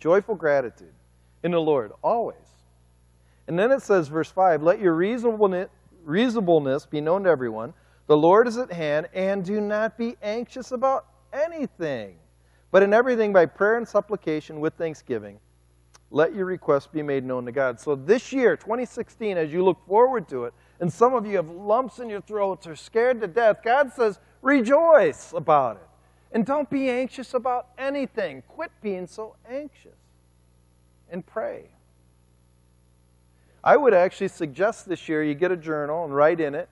Joyful 0.00 0.34
gratitude 0.34 0.92
in 1.44 1.52
the 1.52 1.60
Lord, 1.60 1.92
always. 2.02 2.36
And 3.46 3.56
then 3.56 3.70
it 3.70 3.82
says, 3.82 4.08
verse 4.08 4.30
5 4.32 4.60
Let 4.60 4.80
your 4.80 4.96
reasonableness 4.96 6.86
be 6.86 7.00
known 7.00 7.22
to 7.22 7.30
everyone. 7.30 7.74
The 8.10 8.16
Lord 8.16 8.48
is 8.48 8.58
at 8.58 8.72
hand, 8.72 9.08
and 9.14 9.44
do 9.44 9.60
not 9.60 9.96
be 9.96 10.16
anxious 10.20 10.72
about 10.72 11.06
anything, 11.32 12.16
but 12.72 12.82
in 12.82 12.92
everything 12.92 13.32
by 13.32 13.46
prayer 13.46 13.76
and 13.76 13.86
supplication 13.86 14.58
with 14.58 14.74
thanksgiving. 14.74 15.38
Let 16.10 16.34
your 16.34 16.46
requests 16.46 16.88
be 16.88 17.04
made 17.04 17.24
known 17.24 17.46
to 17.46 17.52
God. 17.52 17.78
So 17.78 17.94
this 17.94 18.32
year, 18.32 18.56
2016, 18.56 19.38
as 19.38 19.52
you 19.52 19.64
look 19.64 19.78
forward 19.86 20.28
to 20.30 20.46
it, 20.46 20.54
and 20.80 20.92
some 20.92 21.14
of 21.14 21.24
you 21.24 21.36
have 21.36 21.50
lumps 21.50 22.00
in 22.00 22.10
your 22.10 22.20
throats 22.20 22.66
or 22.66 22.74
scared 22.74 23.20
to 23.20 23.28
death, 23.28 23.58
God 23.62 23.92
says, 23.92 24.18
rejoice 24.42 25.32
about 25.32 25.76
it. 25.76 25.88
And 26.32 26.44
don't 26.44 26.68
be 26.68 26.90
anxious 26.90 27.32
about 27.32 27.68
anything. 27.78 28.42
Quit 28.48 28.72
being 28.82 29.06
so 29.06 29.36
anxious 29.48 29.94
and 31.08 31.24
pray. 31.24 31.68
I 33.62 33.76
would 33.76 33.94
actually 33.94 34.26
suggest 34.26 34.88
this 34.88 35.08
year 35.08 35.22
you 35.22 35.34
get 35.34 35.52
a 35.52 35.56
journal 35.56 36.04
and 36.04 36.12
write 36.12 36.40
in 36.40 36.56
it 36.56 36.68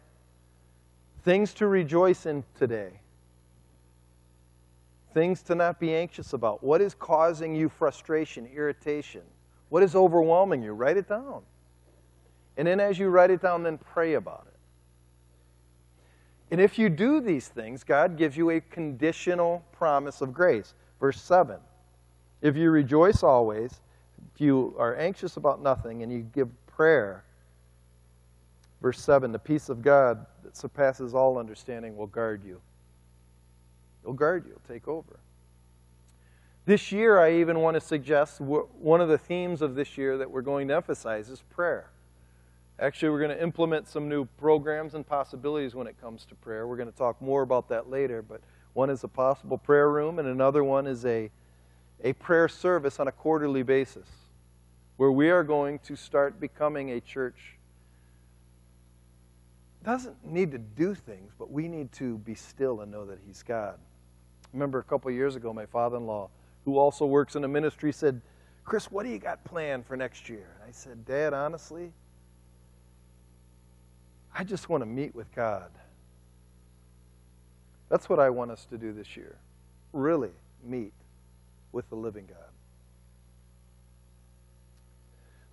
Things 1.25 1.53
to 1.55 1.67
rejoice 1.67 2.27
in 2.27 2.45
today. 2.57 3.01
Things 5.15 5.43
to 5.43 5.55
not 5.55 5.81
be 5.81 5.95
anxious 5.95 6.33
about. 6.33 6.63
What 6.63 6.81
is 6.81 6.95
causing 6.95 7.55
you 7.55 7.69
frustration, 7.69 8.47
irritation? 8.47 9.23
What 9.69 9.83
is 9.83 9.95
overwhelming 9.95 10.63
you? 10.63 10.73
Write 10.73 10.97
it 10.97 11.09
down. 11.09 11.43
And 12.57 12.67
then 12.67 12.81
as 12.81 12.99
you 12.99 13.09
write 13.09 13.31
it 13.31 13.41
down, 13.41 13.63
then 13.63 13.79
pray 13.79 14.15
about 14.15 14.47
it. 14.49 14.55
And 16.51 16.61
if 16.61 16.79
you 16.79 16.89
do 16.89 17.21
these 17.21 17.49
things, 17.49 17.85
God 17.85 18.17
gives 18.17 18.37
you 18.37 18.51
a 18.51 18.61
conditional 18.61 19.65
promise 19.73 20.21
of 20.21 20.33
grace. 20.33 20.75
Verse 20.99 21.21
7 21.21 21.59
If 22.41 22.57
you 22.57 22.71
rejoice 22.71 23.23
always, 23.23 23.81
if 24.35 24.41
you 24.41 24.75
are 24.79 24.97
anxious 24.97 25.37
about 25.37 25.63
nothing, 25.63 26.03
and 26.03 26.13
you 26.13 26.21
give 26.21 26.49
prayer, 26.67 27.25
verse 28.81 29.01
7 29.01 29.33
the 29.33 29.39
peace 29.39 29.69
of 29.69 29.83
God 29.83 30.27
that 30.45 30.57
surpasses 30.57 31.15
all 31.15 31.39
understanding 31.39 31.97
will 31.97 32.07
guard 32.07 32.43
you. 32.45 32.61
It'll 34.03 34.15
guard 34.15 34.45
you, 34.47 34.53
it'll 34.53 34.75
take 34.75 34.89
over. 34.89 35.21
This 36.69 36.93
year, 36.93 37.19
I 37.19 37.33
even 37.37 37.61
want 37.61 37.77
to 37.77 37.81
suggest 37.81 38.41
one 38.43 39.01
of 39.01 39.09
the 39.09 39.17
themes 39.17 39.63
of 39.63 39.75
this 39.75 39.97
year 39.97 40.19
that 40.19 40.31
we're 40.31 40.43
going 40.43 40.69
to 40.69 40.75
emphasize 40.75 41.31
is 41.31 41.43
prayer. 41.49 41.91
Actually, 42.79 43.09
we're 43.09 43.21
going 43.21 43.37
to 43.37 43.43
implement 43.43 43.89
some 43.89 44.09
new 44.09 44.27
programs 44.37 44.95
and 44.95 45.07
possibilities 45.07 45.75
when 45.75 45.87
it 45.87 45.99
comes 46.01 46.25
to 46.27 46.35
prayer. 46.35 46.67
We're 46.67 46.77
going 46.77 46.91
to 46.91 46.97
talk 46.97 47.21
more 47.23 47.43
about 47.43 47.71
that 47.71 47.89
later, 47.89 48.23
but 48.23 48.41
one 48.75 48.91
is 48.91 49.03
a 49.03 49.09
possible 49.09 49.59
prayer 49.59 49.91
room, 49.91 50.19
and 50.19 50.29
another 50.29 50.63
one 50.63 50.87
is 50.87 51.05
a, 51.05 51.31
a 52.05 52.13
prayer 52.13 52.49
service 52.49 53.01
on 53.01 53.09
a 53.09 53.13
quarterly 53.13 53.63
basis 53.63 54.07
where 54.99 55.11
we 55.11 55.31
are 55.31 55.43
going 55.43 55.79
to 55.81 55.97
start 55.97 56.39
becoming 56.39 56.91
a 56.91 57.01
church 57.01 57.58
doesn't 59.85 60.25
need 60.27 60.51
to 60.53 60.59
do 60.59 60.95
things, 60.95 61.33
but 61.39 61.51
we 61.51 61.69
need 61.69 61.93
to 61.93 62.19
be 62.19 62.35
still 62.35 62.81
and 62.81 62.91
know 62.91 63.07
that 63.07 63.19
He's 63.27 63.43
God. 63.43 63.79
Remember 64.53 64.79
a 64.79 64.83
couple 64.83 65.11
years 65.11 65.37
ago, 65.37 65.53
my 65.53 65.67
father 65.67 65.97
in 65.97 66.07
law, 66.07 66.31
who 66.65 66.79
also 66.79 67.07
works 67.07 67.37
in 67.37 67.45
a 67.45 67.49
ministry, 67.49 67.93
said, 67.93 68.21
Chris, 68.65 68.91
what 68.91 69.05
do 69.05 69.11
you 69.11 69.19
got 69.19 69.43
planned 69.45 69.87
for 69.87 69.97
next 69.97 70.29
year? 70.29 70.49
I 70.67 70.73
said, 70.73 71.07
Dad, 71.07 71.33
honestly, 71.33 71.93
I 74.35 74.45
just 74.45 74.69
want 74.69 74.83
to 74.83 74.87
meet 74.87 75.15
with 75.15 75.35
God. 75.35 75.71
That's 77.89 78.09
what 78.09 78.19
I 78.19 78.31
want 78.31 78.51
us 78.51 78.67
to 78.67 78.79
do 78.79 78.93
this 78.93 79.17
year. 79.17 79.37
Really 79.93 80.33
meet 80.63 80.93
with 81.73 81.89
the 81.89 81.97
living 81.97 82.27
God. 82.27 82.48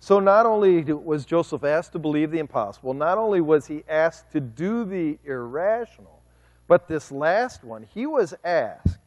So 0.06 0.20
not 0.20 0.46
only 0.46 0.84
was 0.84 1.24
Joseph 1.24 1.64
asked 1.64 1.90
to 1.94 1.98
believe 1.98 2.30
the 2.30 2.38
impossible, 2.38 2.94
not 2.94 3.18
only 3.18 3.40
was 3.40 3.66
he 3.66 3.82
asked 3.88 4.30
to 4.30 4.40
do 4.40 4.84
the 4.84 5.18
irrational, 5.24 6.22
but 6.68 6.86
this 6.86 7.10
last 7.10 7.64
one, 7.64 7.82
he 7.82 8.06
was 8.06 8.32
asked, 8.44 8.98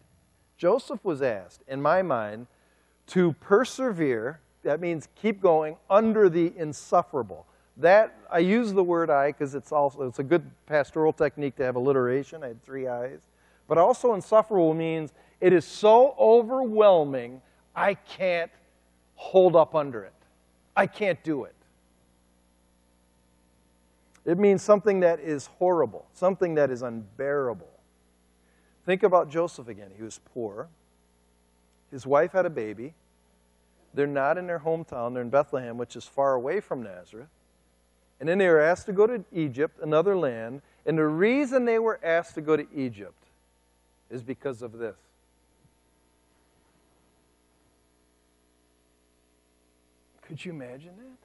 Joseph 0.57 0.99
was 1.05 1.21
asked, 1.21 1.61
in 1.69 1.81
my 1.81 2.01
mind, 2.01 2.47
to 3.07 3.31
persevere. 3.39 4.41
That 4.63 4.81
means 4.81 5.07
keep 5.15 5.41
going 5.41 5.77
under 5.89 6.27
the 6.27 6.51
insufferable. 6.57 7.45
That 7.77 8.13
I 8.29 8.39
use 8.39 8.73
the 8.73 8.83
word 8.83 9.09
I 9.09 9.27
because 9.31 9.55
it's 9.55 9.71
also 9.71 10.01
it's 10.01 10.19
a 10.19 10.23
good 10.23 10.51
pastoral 10.65 11.13
technique 11.13 11.55
to 11.55 11.63
have 11.63 11.77
alliteration. 11.77 12.43
I 12.43 12.47
had 12.47 12.61
three 12.61 12.89
I's. 12.89 13.21
But 13.69 13.77
also 13.77 14.15
insufferable 14.15 14.73
means 14.73 15.13
it 15.39 15.53
is 15.53 15.63
so 15.63 16.13
overwhelming 16.19 17.41
I 17.73 17.93
can't 17.93 18.51
hold 19.15 19.55
up 19.55 19.75
under 19.75 20.03
it. 20.03 20.11
I 20.79 20.87
can't 20.87 21.21
do 21.23 21.43
it. 21.43 21.55
It 24.23 24.37
means 24.37 24.61
something 24.61 25.01
that 25.01 25.19
is 25.19 25.47
horrible, 25.57 26.05
something 26.13 26.55
that 26.55 26.71
is 26.71 26.81
unbearable. 26.83 27.69
Think 28.85 29.03
about 29.03 29.29
Joseph 29.29 29.67
again. 29.67 29.89
He 29.97 30.03
was 30.03 30.21
poor. 30.33 30.69
His 31.91 32.07
wife 32.07 32.31
had 32.31 32.45
a 32.45 32.49
baby. 32.49 32.93
They're 33.93 34.07
not 34.07 34.37
in 34.37 34.47
their 34.47 34.59
hometown, 34.59 35.13
they're 35.13 35.23
in 35.23 35.29
Bethlehem, 35.29 35.77
which 35.77 35.97
is 35.97 36.05
far 36.05 36.33
away 36.33 36.61
from 36.61 36.81
Nazareth. 36.81 37.27
And 38.21 38.29
then 38.29 38.37
they 38.37 38.47
were 38.47 38.61
asked 38.61 38.85
to 38.85 38.93
go 38.93 39.05
to 39.05 39.25
Egypt, 39.33 39.79
another 39.81 40.15
land. 40.15 40.61
And 40.85 40.97
the 40.97 41.07
reason 41.07 41.65
they 41.65 41.79
were 41.79 41.99
asked 42.01 42.35
to 42.35 42.41
go 42.41 42.55
to 42.55 42.65
Egypt 42.73 43.25
is 44.09 44.23
because 44.23 44.61
of 44.61 44.77
this 44.77 44.95
Could 50.29 50.45
you 50.45 50.53
imagine 50.53 50.93
that? 50.95 51.17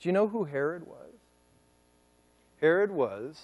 Do 0.00 0.08
you 0.08 0.12
know 0.12 0.28
who 0.28 0.44
Herod 0.44 0.86
was? 0.86 1.12
Herod 2.60 2.90
was 2.90 3.38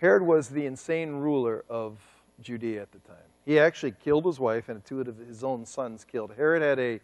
Herod 0.00 0.22
was 0.22 0.48
the 0.48 0.64
insane 0.64 1.16
ruler 1.16 1.64
of 1.68 1.98
Judea 2.40 2.80
at 2.80 2.92
the 2.92 2.98
time. 3.00 3.16
He 3.44 3.58
actually 3.58 3.92
killed 4.02 4.24
his 4.24 4.40
wife 4.40 4.68
and 4.68 4.84
two 4.84 5.00
of 5.00 5.18
his 5.18 5.44
own 5.44 5.66
sons 5.66 6.04
killed. 6.04 6.32
Herod 6.36 6.62
had 6.62 6.78
a 6.78 7.00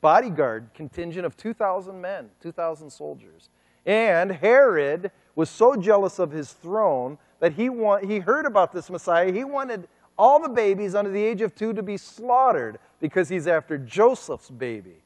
bodyguard 0.00 0.68
contingent 0.72 1.26
of 1.26 1.36
2,000 1.36 2.00
men, 2.00 2.30
2,000 2.40 2.90
soldiers. 2.90 3.48
And 3.84 4.30
Herod 4.30 5.10
was 5.34 5.50
so 5.50 5.74
jealous 5.74 6.20
of 6.20 6.30
his 6.30 6.52
throne 6.52 7.18
that 7.40 7.52
he, 7.52 7.68
want, 7.68 8.04
he 8.04 8.20
heard 8.20 8.46
about 8.46 8.72
this 8.72 8.90
Messiah. 8.90 9.32
He 9.32 9.44
wanted 9.44 9.88
all 10.16 10.40
the 10.40 10.48
babies 10.48 10.94
under 10.94 11.10
the 11.10 11.22
age 11.22 11.40
of 11.40 11.54
two 11.54 11.72
to 11.72 11.82
be 11.82 11.96
slaughtered 11.96 12.78
because 13.00 13.28
he's 13.28 13.46
after 13.46 13.76
Joseph's 13.76 14.50
baby. 14.50 14.96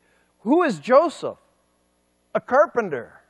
Who 0.41 0.63
is 0.63 0.79
Joseph? 0.79 1.39
A 2.35 2.41
carpenter. 2.41 3.21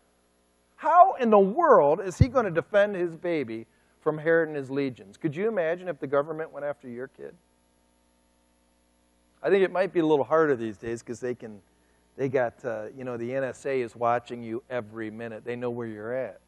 How 0.77 1.15
in 1.15 1.31
the 1.31 1.39
world 1.39 2.01
is 2.01 2.19
he 2.19 2.29
going 2.29 2.45
to 2.45 2.51
defend 2.51 2.95
his 2.97 3.17
baby 3.17 3.67
from 4.01 4.19
Herod 4.19 4.49
and 4.49 4.57
his 4.57 4.71
legions? 4.71 5.17
Could 5.17 5.37
you 5.37 5.49
imagine 5.49 5.89
if 5.89 5.99
the 5.99 6.07
government 6.07 6.53
went 6.53 6.65
after 6.65 6.89
your 6.89 7.09
kid? 7.09 7.35
I 9.43 9.51
think 9.51 9.65
it 9.65 9.73
might 9.73 9.93
be 9.93 10.01
a 10.01 10.07
little 10.07 10.25
harder 10.25 10.55
these 10.57 10.77
days 10.77 11.03
because 11.03 11.21
they 11.21 11.35
can 11.35 11.61
They 12.17 12.29
got, 12.29 12.63
uh, 12.65 12.87
you 12.97 13.05
know, 13.05 13.17
the 13.17 13.31
NSA 13.31 13.83
is 13.83 13.97
watching 13.97 14.43
you 14.43 14.63
every 14.69 15.11
minute. 15.11 15.45
They 15.45 15.57
know 15.57 15.71
where 15.71 15.87
you're 15.87 16.13
at. 16.13 16.41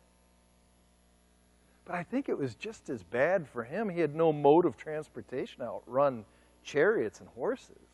But 1.84 1.94
I 1.94 2.02
think 2.02 2.28
it 2.28 2.36
was 2.36 2.54
just 2.54 2.90
as 2.90 3.02
bad 3.02 3.48
for 3.48 3.64
him. 3.64 3.88
He 3.88 4.00
had 4.00 4.14
no 4.14 4.32
mode 4.32 4.66
of 4.66 4.76
transportation 4.76 5.62
outrun 5.62 6.24
chariots 6.62 7.20
and 7.20 7.28
horses. 7.30 7.91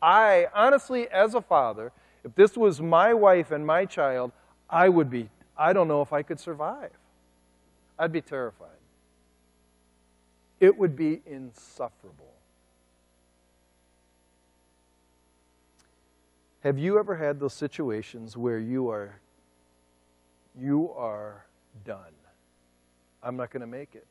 I, 0.00 0.48
honestly, 0.54 1.08
as 1.08 1.34
a 1.34 1.40
father, 1.40 1.92
if 2.24 2.34
this 2.34 2.56
was 2.56 2.80
my 2.80 3.14
wife 3.14 3.50
and 3.50 3.66
my 3.66 3.84
child, 3.84 4.32
I 4.68 4.88
would 4.88 5.10
be, 5.10 5.30
I 5.56 5.72
don't 5.72 5.88
know 5.88 6.02
if 6.02 6.12
I 6.12 6.22
could 6.22 6.40
survive. 6.40 6.90
I'd 7.98 8.12
be 8.12 8.20
terrified. 8.20 8.68
It 10.60 10.76
would 10.76 10.96
be 10.96 11.20
insufferable. 11.26 12.32
Have 16.62 16.78
you 16.78 16.98
ever 16.98 17.14
had 17.14 17.38
those 17.38 17.52
situations 17.52 18.36
where 18.36 18.58
you 18.58 18.88
are 18.88 19.20
you 20.58 20.90
are 20.92 21.44
done? 21.84 22.14
I'm 23.22 23.36
not 23.36 23.50
going 23.50 23.60
to 23.60 23.66
make 23.66 23.94
it. 23.94 24.06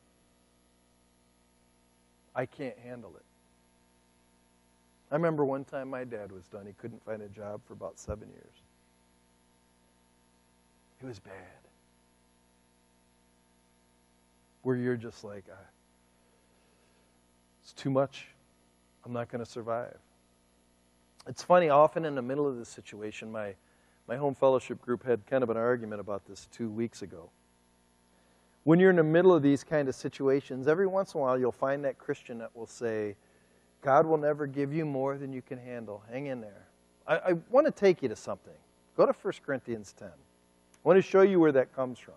I 2.34 2.46
can't 2.46 2.78
handle 2.78 3.12
it. 3.16 3.23
I 5.14 5.16
remember 5.16 5.44
one 5.44 5.62
time 5.62 5.90
my 5.90 6.02
dad 6.02 6.32
was 6.32 6.42
done. 6.48 6.66
He 6.66 6.72
couldn't 6.72 7.04
find 7.04 7.22
a 7.22 7.28
job 7.28 7.60
for 7.68 7.72
about 7.72 8.00
seven 8.00 8.28
years. 8.30 8.56
It 11.00 11.06
was 11.06 11.20
bad. 11.20 11.32
Where 14.62 14.74
you're 14.74 14.96
just 14.96 15.22
like, 15.22 15.44
ah, 15.52 15.66
it's 17.62 17.72
too 17.74 17.90
much. 17.90 18.26
I'm 19.04 19.12
not 19.12 19.28
going 19.28 19.38
to 19.44 19.48
survive. 19.48 19.96
It's 21.28 21.44
funny, 21.44 21.68
often 21.68 22.04
in 22.04 22.16
the 22.16 22.22
middle 22.22 22.48
of 22.48 22.58
this 22.58 22.68
situation, 22.68 23.30
my, 23.30 23.54
my 24.08 24.16
home 24.16 24.34
fellowship 24.34 24.82
group 24.82 25.06
had 25.06 25.24
kind 25.28 25.44
of 25.44 25.50
an 25.50 25.56
argument 25.56 26.00
about 26.00 26.26
this 26.26 26.48
two 26.50 26.68
weeks 26.68 27.02
ago. 27.02 27.30
When 28.64 28.80
you're 28.80 28.90
in 28.90 28.96
the 28.96 29.04
middle 29.04 29.32
of 29.32 29.44
these 29.44 29.62
kind 29.62 29.88
of 29.88 29.94
situations, 29.94 30.66
every 30.66 30.88
once 30.88 31.14
in 31.14 31.20
a 31.20 31.22
while 31.22 31.38
you'll 31.38 31.52
find 31.52 31.84
that 31.84 31.98
Christian 31.98 32.38
that 32.38 32.50
will 32.56 32.66
say, 32.66 33.14
God 33.84 34.06
will 34.06 34.16
never 34.16 34.46
give 34.46 34.72
you 34.72 34.86
more 34.86 35.18
than 35.18 35.32
you 35.32 35.42
can 35.42 35.58
handle. 35.58 36.02
Hang 36.10 36.26
in 36.26 36.40
there. 36.40 36.66
I, 37.06 37.16
I 37.16 37.32
want 37.50 37.66
to 37.66 37.70
take 37.70 38.02
you 38.02 38.08
to 38.08 38.16
something. 38.16 38.54
Go 38.96 39.04
to 39.04 39.12
1 39.12 39.34
Corinthians 39.44 39.94
10. 39.98 40.08
I 40.08 40.12
want 40.82 40.96
to 40.96 41.02
show 41.02 41.20
you 41.20 41.38
where 41.38 41.52
that 41.52 41.76
comes 41.76 41.98
from. 41.98 42.14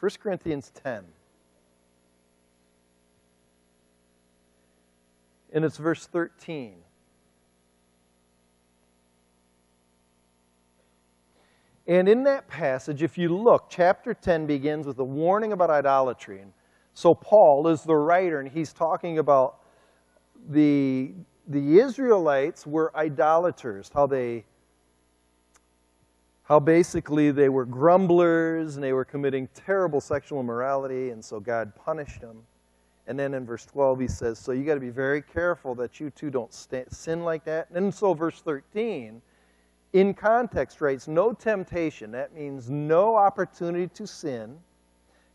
1 0.00 0.10
Corinthians 0.22 0.72
10. 0.82 1.04
And 5.52 5.64
it's 5.64 5.76
verse 5.76 6.06
13. 6.06 6.74
And 11.86 12.08
in 12.08 12.24
that 12.24 12.48
passage, 12.48 13.02
if 13.02 13.16
you 13.18 13.28
look, 13.36 13.66
chapter 13.68 14.14
10 14.14 14.46
begins 14.46 14.86
with 14.86 14.98
a 14.98 15.04
warning 15.04 15.52
about 15.52 15.70
idolatry. 15.70 16.40
And 16.40 16.52
so 16.96 17.14
Paul 17.14 17.68
is 17.68 17.82
the 17.82 17.94
writer, 17.94 18.40
and 18.40 18.48
he's 18.48 18.72
talking 18.72 19.18
about 19.18 19.58
the, 20.48 21.12
the 21.46 21.78
Israelites 21.78 22.66
were 22.66 22.90
idolaters, 22.96 23.90
how 23.92 24.06
they 24.06 24.46
how 26.44 26.58
basically 26.58 27.32
they 27.32 27.50
were 27.50 27.66
grumblers 27.66 28.76
and 28.76 28.84
they 28.84 28.94
were 28.94 29.04
committing 29.04 29.48
terrible 29.52 30.00
sexual 30.00 30.40
immorality, 30.40 31.10
and 31.10 31.22
so 31.22 31.38
God 31.38 31.74
punished 31.74 32.22
them. 32.22 32.38
And 33.06 33.18
then 33.18 33.34
in 33.34 33.44
verse 33.44 33.66
12, 33.66 34.00
he 34.00 34.08
says, 34.08 34.38
So 34.38 34.52
you 34.52 34.64
got 34.64 34.74
to 34.74 34.80
be 34.80 34.88
very 34.88 35.20
careful 35.20 35.74
that 35.74 36.00
you 36.00 36.08
too 36.08 36.30
don't 36.30 36.54
sin 36.54 37.24
like 37.24 37.44
that. 37.44 37.68
And 37.72 37.92
so, 37.92 38.14
verse 38.14 38.40
13, 38.40 39.20
in 39.92 40.14
context, 40.14 40.80
writes, 40.80 41.08
No 41.08 41.32
temptation, 41.34 42.10
that 42.12 42.32
means 42.32 42.70
no 42.70 43.16
opportunity 43.16 43.88
to 43.88 44.06
sin, 44.06 44.56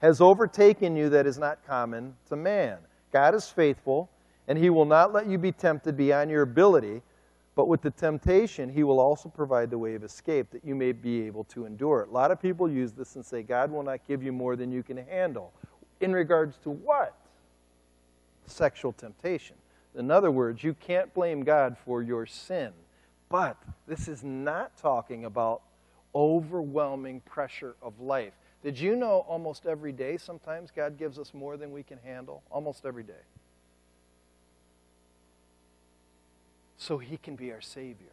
has 0.02 0.20
overtaken 0.20 0.96
you 0.96 1.10
that 1.10 1.28
is 1.28 1.38
not 1.38 1.66
common 1.66 2.16
to 2.28 2.36
man. 2.36 2.78
God 3.12 3.36
is 3.36 3.48
faithful, 3.50 4.10
and 4.48 4.58
he 4.58 4.70
will 4.70 4.86
not 4.86 5.14
let 5.14 5.28
you 5.28 5.38
be 5.38 5.52
tempted 5.52 5.96
beyond 5.96 6.32
your 6.32 6.42
ability, 6.42 7.02
but 7.56 7.68
with 7.68 7.82
the 7.82 7.92
temptation, 7.92 8.70
he 8.70 8.84
will 8.84 9.00
also 9.00 9.30
provide 9.30 9.70
the 9.70 9.78
way 9.78 9.94
of 9.94 10.04
escape 10.04 10.50
that 10.52 10.66
you 10.66 10.74
may 10.74 10.92
be 10.94 11.22
able 11.24 11.44
to 11.46 11.66
endure 11.66 12.02
it. 12.02 12.10
A 12.10 12.12
lot 12.12 12.32
of 12.32 12.42
people 12.42 12.70
use 12.70 12.94
this 12.94 13.16
and 13.16 13.26
say, 13.26 13.44
God 13.44 13.72
will 13.72 13.84
not 13.84 14.00
give 14.08 14.24
you 14.24 14.32
more 14.32 14.56
than 14.56 14.72
you 14.72 14.82
can 14.82 14.98
handle. 14.98 15.52
In 16.00 16.14
regards 16.14 16.58
to 16.64 16.72
what? 16.72 17.16
Sexual 18.48 18.94
temptation. 18.94 19.56
In 19.96 20.10
other 20.10 20.32
words, 20.32 20.64
you 20.64 20.74
can't 20.74 21.14
blame 21.14 21.44
God 21.44 21.78
for 21.86 22.02
your 22.02 22.26
sin. 22.26 22.72
But 23.30 23.58
this 23.88 24.08
is 24.08 24.24
not 24.24 24.76
talking 24.78 25.26
about 25.26 25.62
overwhelming 26.16 27.22
pressure 27.22 27.76
of 27.82 28.00
life. 28.00 28.34
Did 28.64 28.80
you 28.80 28.96
know 28.96 29.26
almost 29.28 29.66
every 29.66 29.92
day 29.92 30.18
sometimes 30.18 30.70
God 30.76 30.98
gives 30.98 31.18
us 31.18 31.34
more 31.34 31.58
than 31.58 31.72
we 31.72 31.82
can 31.82 31.98
handle? 32.04 32.44
Almost 32.52 32.86
every 32.86 33.04
day. 33.04 33.14
So 36.78 37.00
he 37.00 37.18
can 37.18 37.36
be 37.36 37.52
our 37.52 37.62
Savior. 37.62 38.12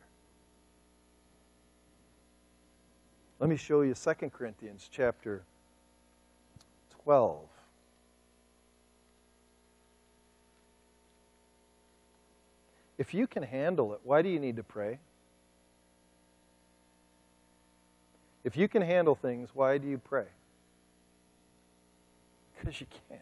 Let 3.39 3.51
me 3.51 3.57
show 3.57 3.83
you 3.83 3.95
2 3.95 4.13
Corinthians 4.31 4.89
chapter 4.91 5.43
12. 7.05 7.41
If 12.97 13.15
you 13.15 13.27
can 13.27 13.45
handle 13.45 13.95
it, 13.95 14.01
why 14.03 14.23
do 14.23 14.29
you 14.29 14.41
need 14.41 14.57
to 14.57 14.65
pray? 14.65 14.99
If 18.45 18.57
you 18.57 18.67
can 18.67 18.83
handle 18.83 19.15
things, 19.15 19.51
why 19.55 19.79
do 19.79 19.87
you 19.87 19.99
pray? 19.99 20.25
Because 22.59 22.81
you 22.81 22.87
can't. 23.09 23.21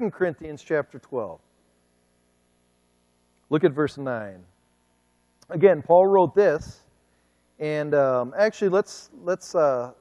2 0.00 0.10
Corinthians 0.10 0.62
chapter 0.62 0.98
12. 0.98 1.40
Look 3.50 3.64
at 3.64 3.72
verse 3.72 3.96
9. 3.96 4.38
Again, 5.50 5.82
Paul 5.82 6.06
wrote 6.06 6.34
this, 6.34 6.80
and 7.58 7.94
um, 7.94 8.34
actually, 8.36 8.68
let's, 8.68 9.10
let's 9.24 9.54
uh, 9.54 9.92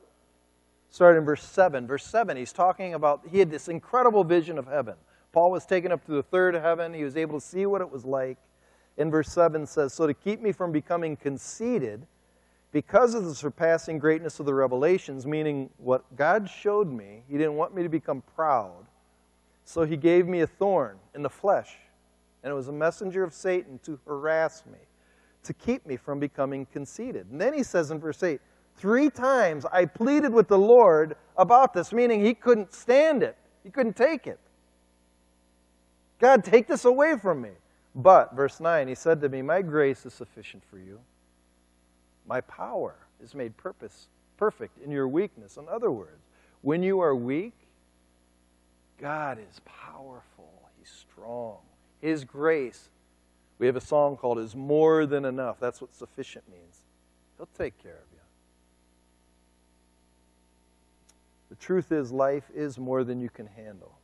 start 0.89 1.15
in 1.15 1.23
verse 1.23 1.43
7. 1.43 1.88
Verse 1.88 2.06
7, 2.06 2.36
he's 2.36 2.52
talking 2.52 2.95
about, 2.95 3.21
he 3.32 3.39
had 3.39 3.50
this 3.50 3.67
incredible 3.69 4.23
vision 4.23 4.58
of 4.58 4.67
heaven. 4.67 4.95
Paul 5.32 5.52
was 5.52 5.65
taken 5.65 5.91
up 5.91 6.04
to 6.06 6.12
the 6.12 6.23
third 6.23 6.56
heaven. 6.56 6.93
He 6.93 7.04
was 7.04 7.15
able 7.15 7.39
to 7.39 7.45
see 7.45 7.65
what 7.65 7.82
it 7.82 7.89
was 7.89 8.04
like. 8.04 8.38
In 8.97 9.12
verse 9.12 9.30
7 9.30 9.65
says, 9.65 9.93
So 9.93 10.08
to 10.08 10.13
keep 10.13 10.41
me 10.41 10.52
from 10.52 10.71
becoming 10.71 11.15
conceited, 11.15 12.06
because 12.71 13.13
of 13.13 13.25
the 13.25 13.34
surpassing 13.34 13.97
greatness 13.97 14.39
of 14.39 14.45
the 14.45 14.53
revelations, 14.53 15.25
meaning 15.25 15.69
what 15.77 16.03
God 16.15 16.49
showed 16.49 16.91
me, 16.91 17.23
He 17.30 17.38
didn't 17.38 17.56
want 17.56 17.73
me 17.73 17.84
to 17.84 17.89
become 17.89 18.21
proud. 18.36 18.86
So 19.63 19.84
He 19.84 19.97
gave 19.97 20.27
me 20.27 20.41
a 20.41 20.47
thorn 20.47 20.97
in 21.15 21.21
the 21.21 21.30
flesh, 21.30 21.75
and 22.43 22.51
it 22.51 22.56
was 22.56 22.67
a 22.67 22.73
messenger 22.73 23.23
of 23.23 23.34
Satan 23.34 23.80
to 23.84 23.99
harass 24.06 24.63
me, 24.65 24.80
to 25.43 25.53
keep 25.53 25.86
me 25.86 25.95
from 25.95 26.19
becoming 26.19 26.65
conceited. 26.65 27.27
And 27.32 27.39
then 27.39 27.53
He 27.53 27.63
says 27.63 27.91
in 27.91 27.99
verse 27.99 28.21
8, 28.21 28.41
Three 28.75 29.10
times 29.10 29.65
I 29.71 29.86
pleaded 29.86 30.34
with 30.34 30.47
the 30.47 30.60
Lord 30.60 31.15
about 31.38 31.73
this, 31.73 31.93
meaning 31.93 32.23
He 32.23 32.34
couldn't 32.34 32.73
stand 32.73 33.23
it, 33.23 33.38
He 33.63 33.69
couldn't 33.69 33.95
take 33.95 34.27
it. 34.27 34.39
God, 36.19 36.43
take 36.43 36.67
this 36.67 36.84
away 36.84 37.15
from 37.17 37.41
me. 37.41 37.51
But, 37.95 38.36
verse 38.36 38.60
9, 38.60 38.88
He 38.88 38.95
said 38.95 39.21
to 39.21 39.30
me, 39.30 39.41
My 39.41 39.62
grace 39.62 40.06
is 40.06 40.13
sufficient 40.13 40.63
for 40.69 40.77
you 40.77 40.99
my 42.28 42.42
power 42.42 42.96
is 43.24 43.34
made 43.34 43.58
purpose, 43.58 44.08
perfect 44.38 44.78
in 44.84 44.92
your 44.92 45.08
weakness. 45.08 45.58
In 45.58 45.68
other 45.70 45.92
words, 45.92 46.22
when 46.62 46.84
you 46.84 47.00
are 47.00 47.16
weak, 47.16 47.54
God 49.00 49.38
is 49.40 49.62
powerful. 49.66 50.70
He's 50.80 50.90
strong. 50.90 51.58
His 52.02 52.24
grace, 52.24 52.90
we 53.60 53.66
have 53.68 53.76
a 53.76 53.82
song 53.82 54.18
called 54.18 54.40
is 54.40 54.56
more 54.56 55.06
than 55.06 55.26
enough. 55.26 55.60
That's 55.60 55.82
what 55.82 55.94
sufficient 55.94 56.46
means. 56.50 56.82
He'll 57.38 57.50
take 57.58 57.82
care 57.82 57.94
of 57.94 58.12
you. 58.12 58.20
The 61.50 61.56
truth 61.56 61.92
is, 61.92 62.12
life 62.12 62.50
is 62.54 62.78
more 62.78 63.04
than 63.04 63.20
you 63.20 63.30
can 63.30 63.48
handle. 63.48 63.98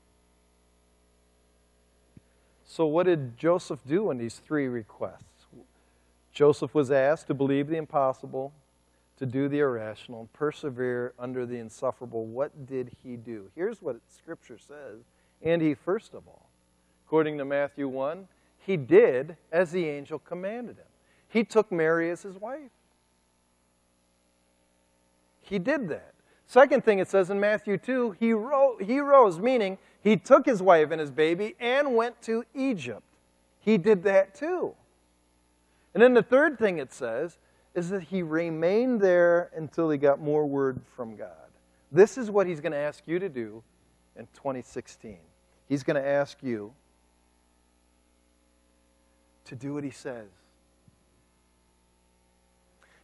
So, 2.65 2.85
what 2.85 3.05
did 3.05 3.37
Joseph 3.37 3.79
do 3.85 4.09
in 4.11 4.17
these 4.17 4.35
three 4.35 4.67
requests? 4.67 5.32
Joseph 6.33 6.73
was 6.73 6.89
asked 6.91 7.27
to 7.27 7.33
believe 7.33 7.67
the 7.67 7.77
impossible, 7.77 8.53
to 9.17 9.25
do 9.25 9.47
the 9.47 9.59
irrational, 9.59 10.21
and 10.21 10.33
persevere 10.33 11.13
under 11.19 11.45
the 11.45 11.57
insufferable. 11.57 12.25
What 12.25 12.65
did 12.65 12.91
he 13.03 13.15
do? 13.15 13.51
Here's 13.55 13.81
what 13.81 13.97
Scripture 14.07 14.57
says. 14.57 15.03
And 15.43 15.61
he, 15.61 15.75
first 15.75 16.13
of 16.13 16.27
all, 16.27 16.49
according 17.05 17.37
to 17.37 17.45
Matthew 17.45 17.87
1, 17.87 18.27
he 18.57 18.77
did 18.77 19.37
as 19.51 19.71
the 19.71 19.87
angel 19.87 20.17
commanded 20.17 20.77
him. 20.77 20.85
He 21.27 21.43
took 21.43 21.71
Mary 21.71 22.09
as 22.09 22.23
his 22.23 22.37
wife. 22.37 22.71
He 25.41 25.59
did 25.59 25.89
that. 25.89 26.13
Second 26.47 26.83
thing 26.83 26.99
it 26.99 27.09
says 27.09 27.29
in 27.29 27.39
Matthew 27.39 27.77
2, 27.77 28.15
he, 28.19 28.33
ro- 28.33 28.77
he 28.79 28.99
rose, 28.99 29.39
meaning 29.39 29.77
he 30.01 30.17
took 30.17 30.45
his 30.45 30.61
wife 30.61 30.91
and 30.91 30.99
his 30.99 31.11
baby 31.11 31.55
and 31.59 31.95
went 31.95 32.21
to 32.23 32.43
Egypt. 32.55 33.03
he 33.59 33.77
did 33.77 34.03
that 34.03 34.33
too. 34.33 34.73
And 35.93 36.01
then 36.01 36.13
the 36.13 36.23
third 36.23 36.57
thing 36.57 36.79
it 36.79 36.91
says 36.91 37.37
is 37.75 37.89
that 37.89 38.03
he 38.03 38.21
remained 38.21 39.01
there 39.01 39.49
until 39.55 39.89
he 39.89 39.97
got 39.97 40.19
more 40.19 40.45
word 40.45 40.81
from 40.95 41.15
God. 41.15 41.29
This 41.91 42.17
is 42.17 42.31
what 42.31 42.47
he's 42.47 42.59
going 42.59 42.71
to 42.71 42.77
ask 42.77 43.03
you 43.05 43.19
to 43.19 43.29
do 43.29 43.63
in 44.15 44.27
2016. 44.33 45.17
He's 45.69 45.83
going 45.83 46.01
to 46.01 46.07
ask 46.07 46.41
you 46.41 46.73
to 49.45 49.55
do 49.55 49.73
what 49.73 49.83
he 49.83 49.91
says. 49.91 50.29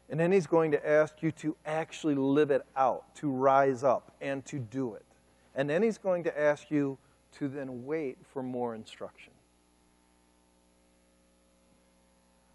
And 0.10 0.19
then 0.19 0.32
he's 0.32 0.47
going 0.47 0.71
to 0.71 0.89
ask 0.89 1.21
you 1.21 1.32
to 1.34 1.56
actually 1.65 2.15
live 2.15 2.49
it 2.49 2.65
out, 2.75 3.15
to 3.17 3.30
rise 3.30 3.84
up 3.84 4.15
and 4.21 4.43
to 4.47 4.58
do 4.58 4.95
it. 4.95 5.06
And 5.54 5.69
then 5.69 5.84
he's 5.84 5.99
going 5.99 6.23
to 6.23 6.39
ask 6.39 6.71
you 6.71 6.97
to 7.38 7.47
then 7.47 7.86
wait 7.86 8.17
for 8.34 8.41
more 8.41 8.73
instruction. 8.73 9.34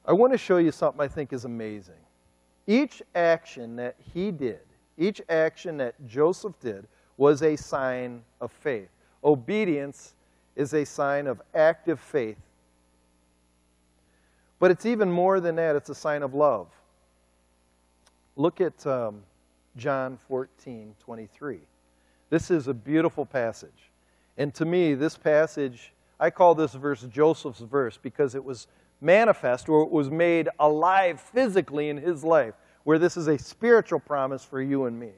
I 0.06 0.12
want 0.12 0.32
to 0.32 0.38
show 0.38 0.58
you 0.58 0.70
something 0.70 1.00
I 1.00 1.08
think 1.08 1.32
is 1.32 1.44
amazing. 1.44 1.94
Each 2.66 3.02
action 3.14 3.76
that 3.76 3.96
he 4.12 4.30
did, 4.30 4.60
each 4.98 5.20
action 5.28 5.78
that 5.78 5.94
Joseph 6.06 6.58
did, 6.60 6.86
was 7.16 7.42
a 7.42 7.56
sign 7.56 8.22
of 8.40 8.50
faith. 8.50 8.88
Obedience 9.22 10.14
is 10.56 10.74
a 10.74 10.84
sign 10.84 11.26
of 11.26 11.40
active 11.54 12.00
faith. 12.00 12.38
But 14.58 14.70
it's 14.70 14.86
even 14.86 15.10
more 15.10 15.40
than 15.40 15.56
that, 15.56 15.76
it's 15.76 15.90
a 15.90 15.94
sign 15.94 16.22
of 16.22 16.34
love. 16.34 16.68
Look 18.36 18.60
at 18.60 18.86
um, 18.86 19.22
John 19.76 20.18
14 20.28 20.94
23. 21.00 21.58
This 22.30 22.50
is 22.50 22.68
a 22.68 22.74
beautiful 22.74 23.24
passage. 23.26 23.90
And 24.36 24.52
to 24.54 24.64
me, 24.64 24.94
this 24.94 25.16
passage, 25.16 25.92
I 26.18 26.30
call 26.30 26.54
this 26.54 26.74
verse 26.74 27.02
Joseph's 27.02 27.60
verse 27.60 27.98
because 28.00 28.34
it 28.34 28.44
was 28.44 28.66
manifest 29.04 29.68
or 29.68 29.82
it 29.82 29.90
was 29.90 30.10
made 30.10 30.48
alive 30.58 31.20
physically 31.20 31.90
in 31.90 31.98
his 31.98 32.24
life, 32.24 32.54
where 32.84 32.98
this 32.98 33.16
is 33.16 33.28
a 33.28 33.38
spiritual 33.38 34.00
promise 34.00 34.44
for 34.44 34.60
you 34.60 34.86
and 34.86 34.98
me. 34.98 35.10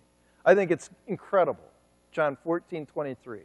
I 0.44 0.55
think 0.55 0.70
it's 0.70 0.90
incredible. 1.07 1.64
John 2.12 2.37
14 2.44 2.87
23. 2.87 3.40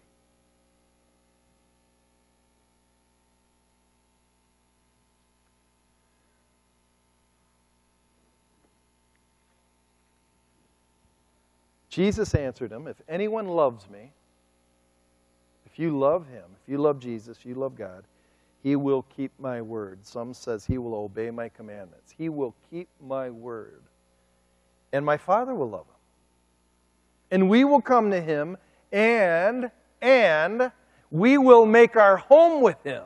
Jesus 11.91 12.33
answered 12.33 12.71
him, 12.71 12.87
If 12.87 12.95
anyone 13.09 13.49
loves 13.49 13.89
me, 13.89 14.13
if 15.65 15.77
you 15.77 15.99
love 15.99 16.25
him, 16.29 16.45
if 16.63 16.71
you 16.71 16.77
love 16.77 16.99
Jesus, 16.99 17.39
you 17.43 17.53
love 17.53 17.75
God, 17.75 18.05
he 18.63 18.75
will 18.75 19.03
keep 19.15 19.31
my 19.39 19.61
word. 19.61 20.05
Some 20.05 20.33
says 20.33 20.65
he 20.65 20.77
will 20.77 20.93
obey 20.93 21.31
my 21.31 21.49
commandments. 21.49 22.13
He 22.15 22.29
will 22.29 22.53
keep 22.69 22.87
my 23.01 23.29
word. 23.29 23.81
And 24.93 25.05
my 25.05 25.17
Father 25.17 25.55
will 25.55 25.69
love 25.69 25.85
him. 25.87 25.95
And 27.31 27.49
we 27.49 27.63
will 27.63 27.81
come 27.81 28.11
to 28.11 28.21
him 28.21 28.57
and 28.91 29.71
and 30.01 30.71
we 31.09 31.37
will 31.37 31.65
make 31.65 31.95
our 31.95 32.17
home 32.17 32.61
with 32.61 32.81
him. 32.83 33.03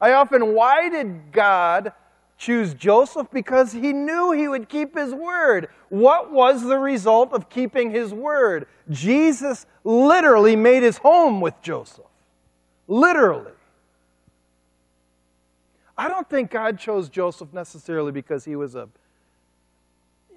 I 0.00 0.12
often 0.12 0.54
why 0.54 0.88
did 0.88 1.32
God 1.32 1.92
choose 2.36 2.74
Joseph? 2.74 3.28
Because 3.32 3.72
he 3.72 3.92
knew 3.92 4.32
he 4.32 4.48
would 4.48 4.68
keep 4.68 4.96
his 4.96 5.12
word. 5.12 5.68
What 5.88 6.32
was 6.32 6.62
the 6.62 6.78
result 6.78 7.32
of 7.32 7.50
keeping 7.50 7.90
his 7.90 8.12
word? 8.14 8.66
Jesus 8.90 9.66
literally 9.84 10.56
made 10.56 10.82
his 10.82 10.98
home 10.98 11.40
with 11.40 11.60
Joseph. 11.62 12.04
Literally. 12.86 13.52
I 15.98 16.06
don't 16.08 16.30
think 16.30 16.52
God 16.52 16.78
chose 16.78 17.08
Joseph 17.08 17.52
necessarily 17.52 18.12
because 18.12 18.44
he 18.44 18.54
was 18.54 18.76
a, 18.76 18.88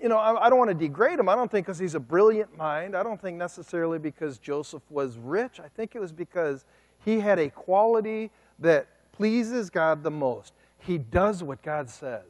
you 0.01 0.09
know, 0.09 0.17
I, 0.17 0.49
don't 0.49 0.57
want 0.57 0.71
to 0.71 0.75
degrade 0.75 1.19
him. 1.19 1.29
I 1.29 1.35
don't 1.35 1.51
think 1.51 1.67
because 1.67 1.77
he's 1.77 1.93
a 1.93 1.99
brilliant 1.99 2.57
mind. 2.57 2.97
I 2.97 3.03
don't 3.03 3.21
think 3.21 3.37
necessarily 3.37 3.99
because 3.99 4.39
Joseph 4.39 4.81
was 4.89 5.19
rich. 5.19 5.59
I 5.59 5.67
think 5.67 5.95
it 5.95 5.99
was 5.99 6.11
because 6.11 6.65
he 7.05 7.19
had 7.19 7.37
a 7.37 7.49
quality 7.49 8.31
that 8.57 8.87
pleases 9.11 9.69
God 9.69 10.01
the 10.01 10.09
most. 10.09 10.53
He 10.79 10.97
does 10.97 11.43
what 11.43 11.61
God 11.61 11.89
says. 11.89 12.23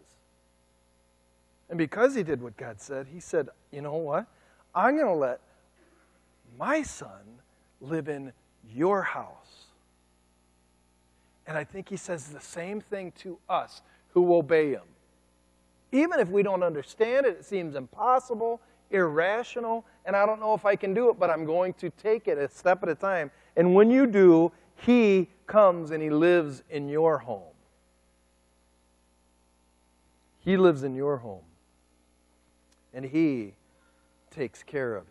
And 1.69 1.77
because 1.77 2.13
he 2.13 2.23
did 2.23 2.41
what 2.41 2.57
God 2.57 2.81
said, 2.81 3.07
he 3.13 3.21
said, 3.21 3.47
you 3.71 3.81
know 3.81 3.95
what? 3.95 4.25
I'm 4.75 4.97
going 4.97 5.07
to 5.07 5.13
let 5.13 5.39
my 6.59 6.83
son 6.83 7.39
live 7.79 8.09
in 8.09 8.33
your 8.69 9.01
house. 9.01 9.40
And 11.47 11.57
I 11.57 11.63
think 11.63 11.89
he 11.89 11.97
says 11.97 12.27
the 12.27 12.39
same 12.39 12.81
thing 12.81 13.11
to 13.19 13.37
us 13.49 13.81
who 14.09 14.33
obey 14.35 14.71
him. 14.71 14.83
Even 15.91 16.19
if 16.19 16.29
we 16.29 16.43
don't 16.43 16.63
understand 16.63 17.25
it, 17.25 17.37
it 17.39 17.45
seems 17.45 17.75
impossible, 17.75 18.61
irrational, 18.91 19.85
and 20.05 20.15
I 20.15 20.25
don't 20.25 20.39
know 20.39 20.53
if 20.53 20.65
I 20.65 20.75
can 20.75 20.93
do 20.93 21.09
it, 21.09 21.19
but 21.19 21.29
I'm 21.29 21.45
going 21.45 21.73
to 21.75 21.89
take 21.89 22.27
it 22.27 22.37
a 22.37 22.47
step 22.49 22.83
at 22.83 22.89
a 22.89 22.95
time. 22.95 23.31
And 23.57 23.75
when 23.75 23.91
you 23.91 24.07
do, 24.07 24.51
he 24.75 25.29
comes 25.47 25.91
and 25.91 26.01
he 26.01 26.09
lives 26.09 26.63
in 26.69 26.87
your 26.87 27.17
home. 27.17 27.43
He 30.39 30.57
lives 30.57 30.83
in 30.83 30.95
your 30.95 31.17
home. 31.17 31.43
And 32.93 33.05
he 33.05 33.53
takes 34.31 34.63
care 34.63 34.95
of 34.95 35.05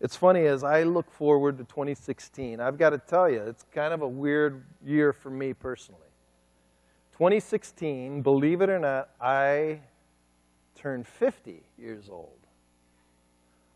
It's 0.00 0.14
funny, 0.14 0.46
as 0.46 0.62
I 0.62 0.82
look 0.82 1.10
forward 1.10 1.56
to 1.58 1.64
2016, 1.64 2.60
I've 2.60 2.76
got 2.76 2.90
to 2.90 2.98
tell 2.98 3.30
you, 3.30 3.40
it's 3.40 3.64
kind 3.72 3.94
of 3.94 4.02
a 4.02 4.08
weird 4.08 4.62
year 4.84 5.12
for 5.12 5.30
me 5.30 5.54
personally. 5.54 6.00
2016, 7.12 8.20
believe 8.20 8.60
it 8.60 8.68
or 8.68 8.78
not, 8.78 9.08
I 9.20 9.80
turned 10.74 11.06
50 11.06 11.62
years 11.78 12.10
old. 12.10 12.36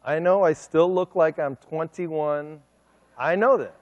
I 0.04 0.18
know 0.18 0.44
I 0.44 0.52
still 0.52 0.92
look 0.92 1.16
like 1.16 1.38
I'm 1.38 1.56
21. 1.56 2.60
I 3.18 3.34
know 3.34 3.56
that. 3.56 3.76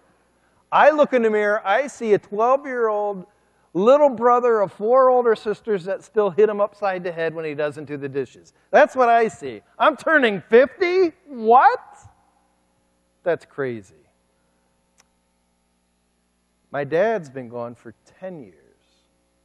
I 0.71 0.91
look 0.91 1.13
in 1.13 1.23
the 1.23 1.31
mirror, 1.31 1.61
I 1.67 1.89
see 1.89 2.13
a 2.15 2.19
12 2.19 2.67
year 2.67 2.89
old 2.89 3.27
little 3.75 4.11
brother 4.11 4.61
of 4.61 4.73
four 4.73 5.11
older 5.11 5.35
sisters 5.35 5.85
that 5.85 6.05
still 6.05 6.31
hit 6.31 6.49
him 6.49 6.61
upside 6.61 7.03
the 7.03 7.13
head 7.13 7.35
when 7.35 7.45
he 7.45 7.55
doesn't 7.55 7.85
do 7.85 7.97
the 7.97 8.09
dishes. 8.09 8.53
That's 8.71 8.95
what 8.95 9.09
I 9.09 9.29
see. 9.29 9.61
I'm 9.79 9.97
turning 9.97 10.41
50? 10.49 11.13
What? 11.27 11.81
That's 13.29 13.45
crazy. 13.45 14.07
My 16.71 16.83
dad's 16.83 17.29
been 17.29 17.51
gone 17.51 17.75
for 17.75 17.93
10 18.21 18.41
years, 18.41 18.55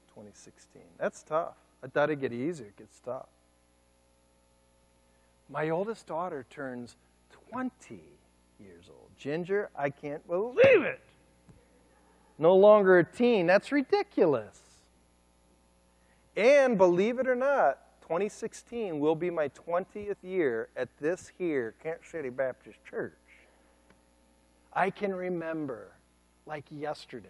2016. 0.07 0.81
That's 0.97 1.21
tough. 1.21 1.57
I 1.83 1.87
thought 1.87 2.09
it'd 2.09 2.21
get 2.21 2.31
easier. 2.31 2.67
It 2.67 2.77
gets 2.77 3.01
tough. 3.01 3.27
My 5.49 5.69
oldest 5.69 6.07
daughter 6.07 6.45
turns 6.49 6.95
20 7.51 7.99
years 8.57 8.85
old. 8.87 9.09
Ginger, 9.17 9.69
I 9.75 9.89
can't 9.89 10.25
believe 10.27 10.83
it. 10.83 11.01
No 12.39 12.55
longer 12.55 12.99
a 12.99 13.03
teen. 13.03 13.47
That's 13.47 13.73
ridiculous. 13.73 14.61
And 16.37 16.77
believe 16.77 17.19
it 17.19 17.27
or 17.27 17.35
not, 17.35 17.79
2016 18.03 18.97
will 18.97 19.15
be 19.15 19.29
my 19.29 19.49
20th 19.49 20.15
year 20.23 20.69
at 20.77 20.87
this 21.01 21.29
here 21.37 21.75
Kent 21.83 21.99
City 22.09 22.29
Baptist 22.29 22.77
Church. 22.89 23.17
I 24.75 24.89
can 24.89 25.13
remember, 25.13 25.91
like 26.45 26.65
yesterday, 26.71 27.29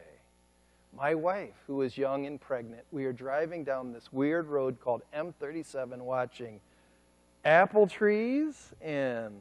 my 0.96 1.16
wife, 1.16 1.56
who 1.68 1.78
was 1.78 1.98
young 1.98 2.26
and 2.26 2.40
pregnant, 2.40 2.84
we 2.92 3.06
are 3.06 3.14
driving 3.14 3.64
down 3.64 3.92
this 3.92 4.14
weird 4.14 4.48
road 4.48 4.80
called 4.80 5.02
M37 5.16 5.98
watching 6.00 6.60
apple 7.44 7.88
trees 7.88 8.72
and 8.82 9.34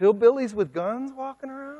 hillbillies 0.00 0.54
with 0.54 0.72
guns 0.72 1.12
walking 1.12 1.50
around. 1.50 1.78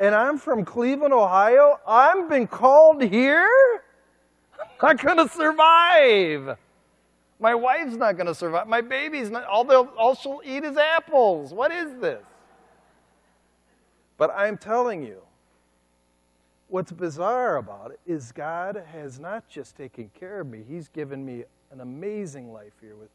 And 0.00 0.14
I'm 0.14 0.38
from 0.38 0.64
Cleveland, 0.64 1.14
Ohio. 1.14 1.78
I've 1.86 2.28
been 2.28 2.46
called 2.46 3.02
here. 3.02 3.48
I'm 4.82 4.96
not 4.96 5.04
going 5.04 5.28
to 5.28 5.32
survive. 5.32 6.58
My 7.38 7.54
wife's 7.54 7.96
not 7.96 8.16
going 8.16 8.26
to 8.26 8.34
survive. 8.34 8.66
My 8.66 8.80
baby's 8.80 9.30
not. 9.30 9.44
All, 9.44 9.70
all 9.96 10.14
she'll 10.14 10.42
eat 10.44 10.64
is 10.64 10.76
apples. 10.76 11.52
What 11.52 11.70
is 11.70 11.94
this? 12.00 12.22
But 14.18 14.32
I'm 14.34 14.56
telling 14.56 15.02
you, 15.02 15.22
what's 16.68 16.92
bizarre 16.92 17.56
about 17.56 17.90
it 17.92 18.00
is 18.06 18.32
God 18.32 18.82
has 18.92 19.18
not 19.18 19.48
just 19.48 19.76
taken 19.76 20.10
care 20.18 20.40
of 20.40 20.46
me, 20.46 20.64
He's 20.66 20.88
given 20.88 21.24
me 21.24 21.44
an 21.70 21.80
amazing 21.80 22.52
life 22.52 22.72
here 22.80 22.96
with 22.96 23.10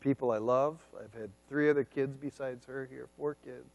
people 0.00 0.30
I 0.30 0.38
love. 0.38 0.78
I've 0.98 1.18
had 1.18 1.30
three 1.48 1.68
other 1.68 1.84
kids 1.84 2.16
besides 2.16 2.64
her 2.66 2.88
here, 2.90 3.08
four 3.16 3.36
kids, 3.44 3.68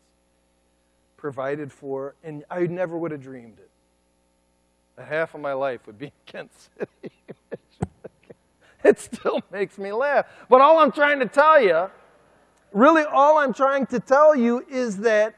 provided 1.17 1.71
for, 1.71 2.15
and 2.23 2.43
I 2.49 2.61
never 2.67 2.97
would 2.97 3.11
have 3.11 3.21
dreamed 3.21 3.59
it. 3.59 3.69
A 4.97 5.03
half 5.03 5.35
of 5.35 5.41
my 5.41 5.53
life 5.53 5.85
would 5.87 5.99
be 5.99 6.07
in 6.07 6.11
Kent 6.25 6.51
City. 6.77 7.15
it 8.83 8.99
still 8.99 9.41
makes 9.51 9.77
me 9.77 9.91
laugh. 9.91 10.25
But 10.49 10.61
all 10.61 10.79
I'm 10.79 10.91
trying 10.91 11.19
to 11.19 11.27
tell 11.27 11.61
you, 11.61 11.89
really 12.71 13.03
all 13.03 13.37
I'm 13.37 13.53
trying 13.53 13.85
to 13.87 13.99
tell 13.99 14.35
you 14.35 14.65
is 14.69 14.97
that 14.97 15.35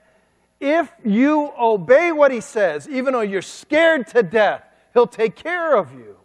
if 0.64 0.89
you 1.03 1.51
obey 1.59 2.14
what 2.14 2.32
he 2.32 2.39
says, 2.39 2.88
even 2.88 3.11
though 3.11 3.22
you're 3.22 3.41
scared 3.41 4.07
to 4.07 4.24
death, 4.24 4.64
He'll 4.93 5.07
take 5.07 5.36
care 5.36 5.76
of 5.76 5.91
you. 5.93 6.16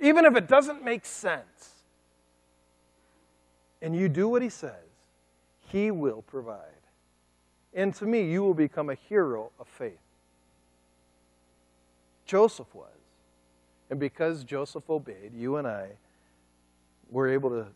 Even 0.00 0.24
if 0.24 0.34
it 0.34 0.48
doesn't 0.48 0.82
make 0.82 1.04
sense. 1.04 1.74
And 3.82 3.94
you 3.94 4.08
do 4.08 4.28
what 4.28 4.40
He 4.40 4.48
says, 4.48 4.72
He 5.68 5.90
will 5.90 6.22
provide. 6.22 6.58
And 7.74 7.94
to 7.96 8.06
me, 8.06 8.30
you 8.30 8.42
will 8.42 8.54
become 8.54 8.88
a 8.88 8.94
hero 8.94 9.50
of 9.60 9.68
faith. 9.68 9.98
Joseph 12.24 12.74
was. 12.74 12.88
And 13.90 14.00
because 14.00 14.44
Joseph 14.44 14.88
obeyed, 14.88 15.32
you 15.34 15.56
and 15.56 15.68
I 15.68 15.88
were 17.10 17.28
able 17.28 17.50
to 17.50 17.66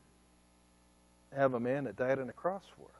have 1.34 1.52
a 1.52 1.60
man 1.60 1.84
that 1.84 1.96
died 1.96 2.18
on 2.18 2.28
a 2.30 2.32
cross 2.32 2.64
for 2.76 2.84
us, 2.84 2.95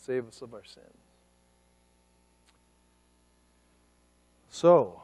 save 0.00 0.28
us 0.28 0.42
of 0.42 0.54
our 0.54 0.64
sins. 0.64 0.86
So, 4.50 5.02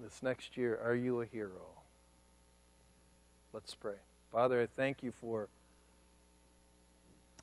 this 0.00 0.22
next 0.22 0.56
year, 0.56 0.78
are 0.84 0.94
you 0.94 1.20
a 1.20 1.26
hero? 1.26 1.66
Let's 3.52 3.74
pray. 3.74 3.96
Father, 4.30 4.62
I 4.62 4.66
thank 4.66 5.02
you 5.02 5.12
for 5.20 5.48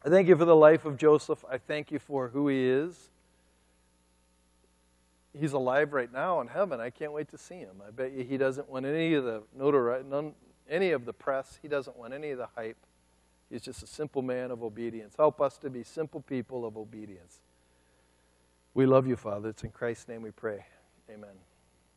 I 0.06 0.10
thank 0.10 0.28
you 0.28 0.36
for 0.36 0.46
the 0.46 0.56
life 0.56 0.84
of 0.84 0.98
Joseph. 0.98 1.46
I 1.50 1.58
thank 1.58 1.90
you 1.90 1.98
for 1.98 2.28
who 2.28 2.50
he 2.50 2.66
is. 2.66 3.10
He's 5.38 5.54
alive 5.54 5.94
right 5.94 6.12
now 6.12 6.42
in 6.42 6.48
heaven. 6.48 6.82
I 6.82 6.90
can't 6.90 7.14
wait 7.14 7.30
to 7.30 7.38
see 7.38 7.56
him. 7.56 7.82
I 7.88 7.90
bet 7.90 8.12
you 8.12 8.24
he 8.24 8.38
doesn't 8.38 8.70
want 8.70 8.86
any 8.86 9.14
of 9.14 9.24
the 9.24 9.44
notoriety, 9.58 10.08
none, 10.10 10.34
any 10.70 10.92
of 10.92 11.06
the 11.06 11.14
press. 11.14 11.58
He 11.62 11.70
doesn't 11.70 11.98
want 11.98 12.14
any 12.14 12.32
of 12.32 12.38
the 12.38 12.50
hype. 12.54 12.78
He's 13.54 13.62
just 13.62 13.84
a 13.84 13.88
simple 13.88 14.24
man 14.24 14.50
of 14.50 14.64
obedience. 14.64 15.14
Help 15.16 15.40
us 15.40 15.60
to 15.60 15.70
be 15.70 15.84
simple 15.84 16.22
people 16.22 16.66
of 16.66 16.76
obedience. 16.76 17.38
We 18.74 18.88
love 18.88 19.06
you, 19.06 19.16
Father. 19.16 19.50
It's 19.50 19.64
in 19.64 19.70
Christ's 19.70 20.08
name 20.08 20.24
we 20.24 20.32
pray. 20.32 20.66
Amen. 21.08 21.30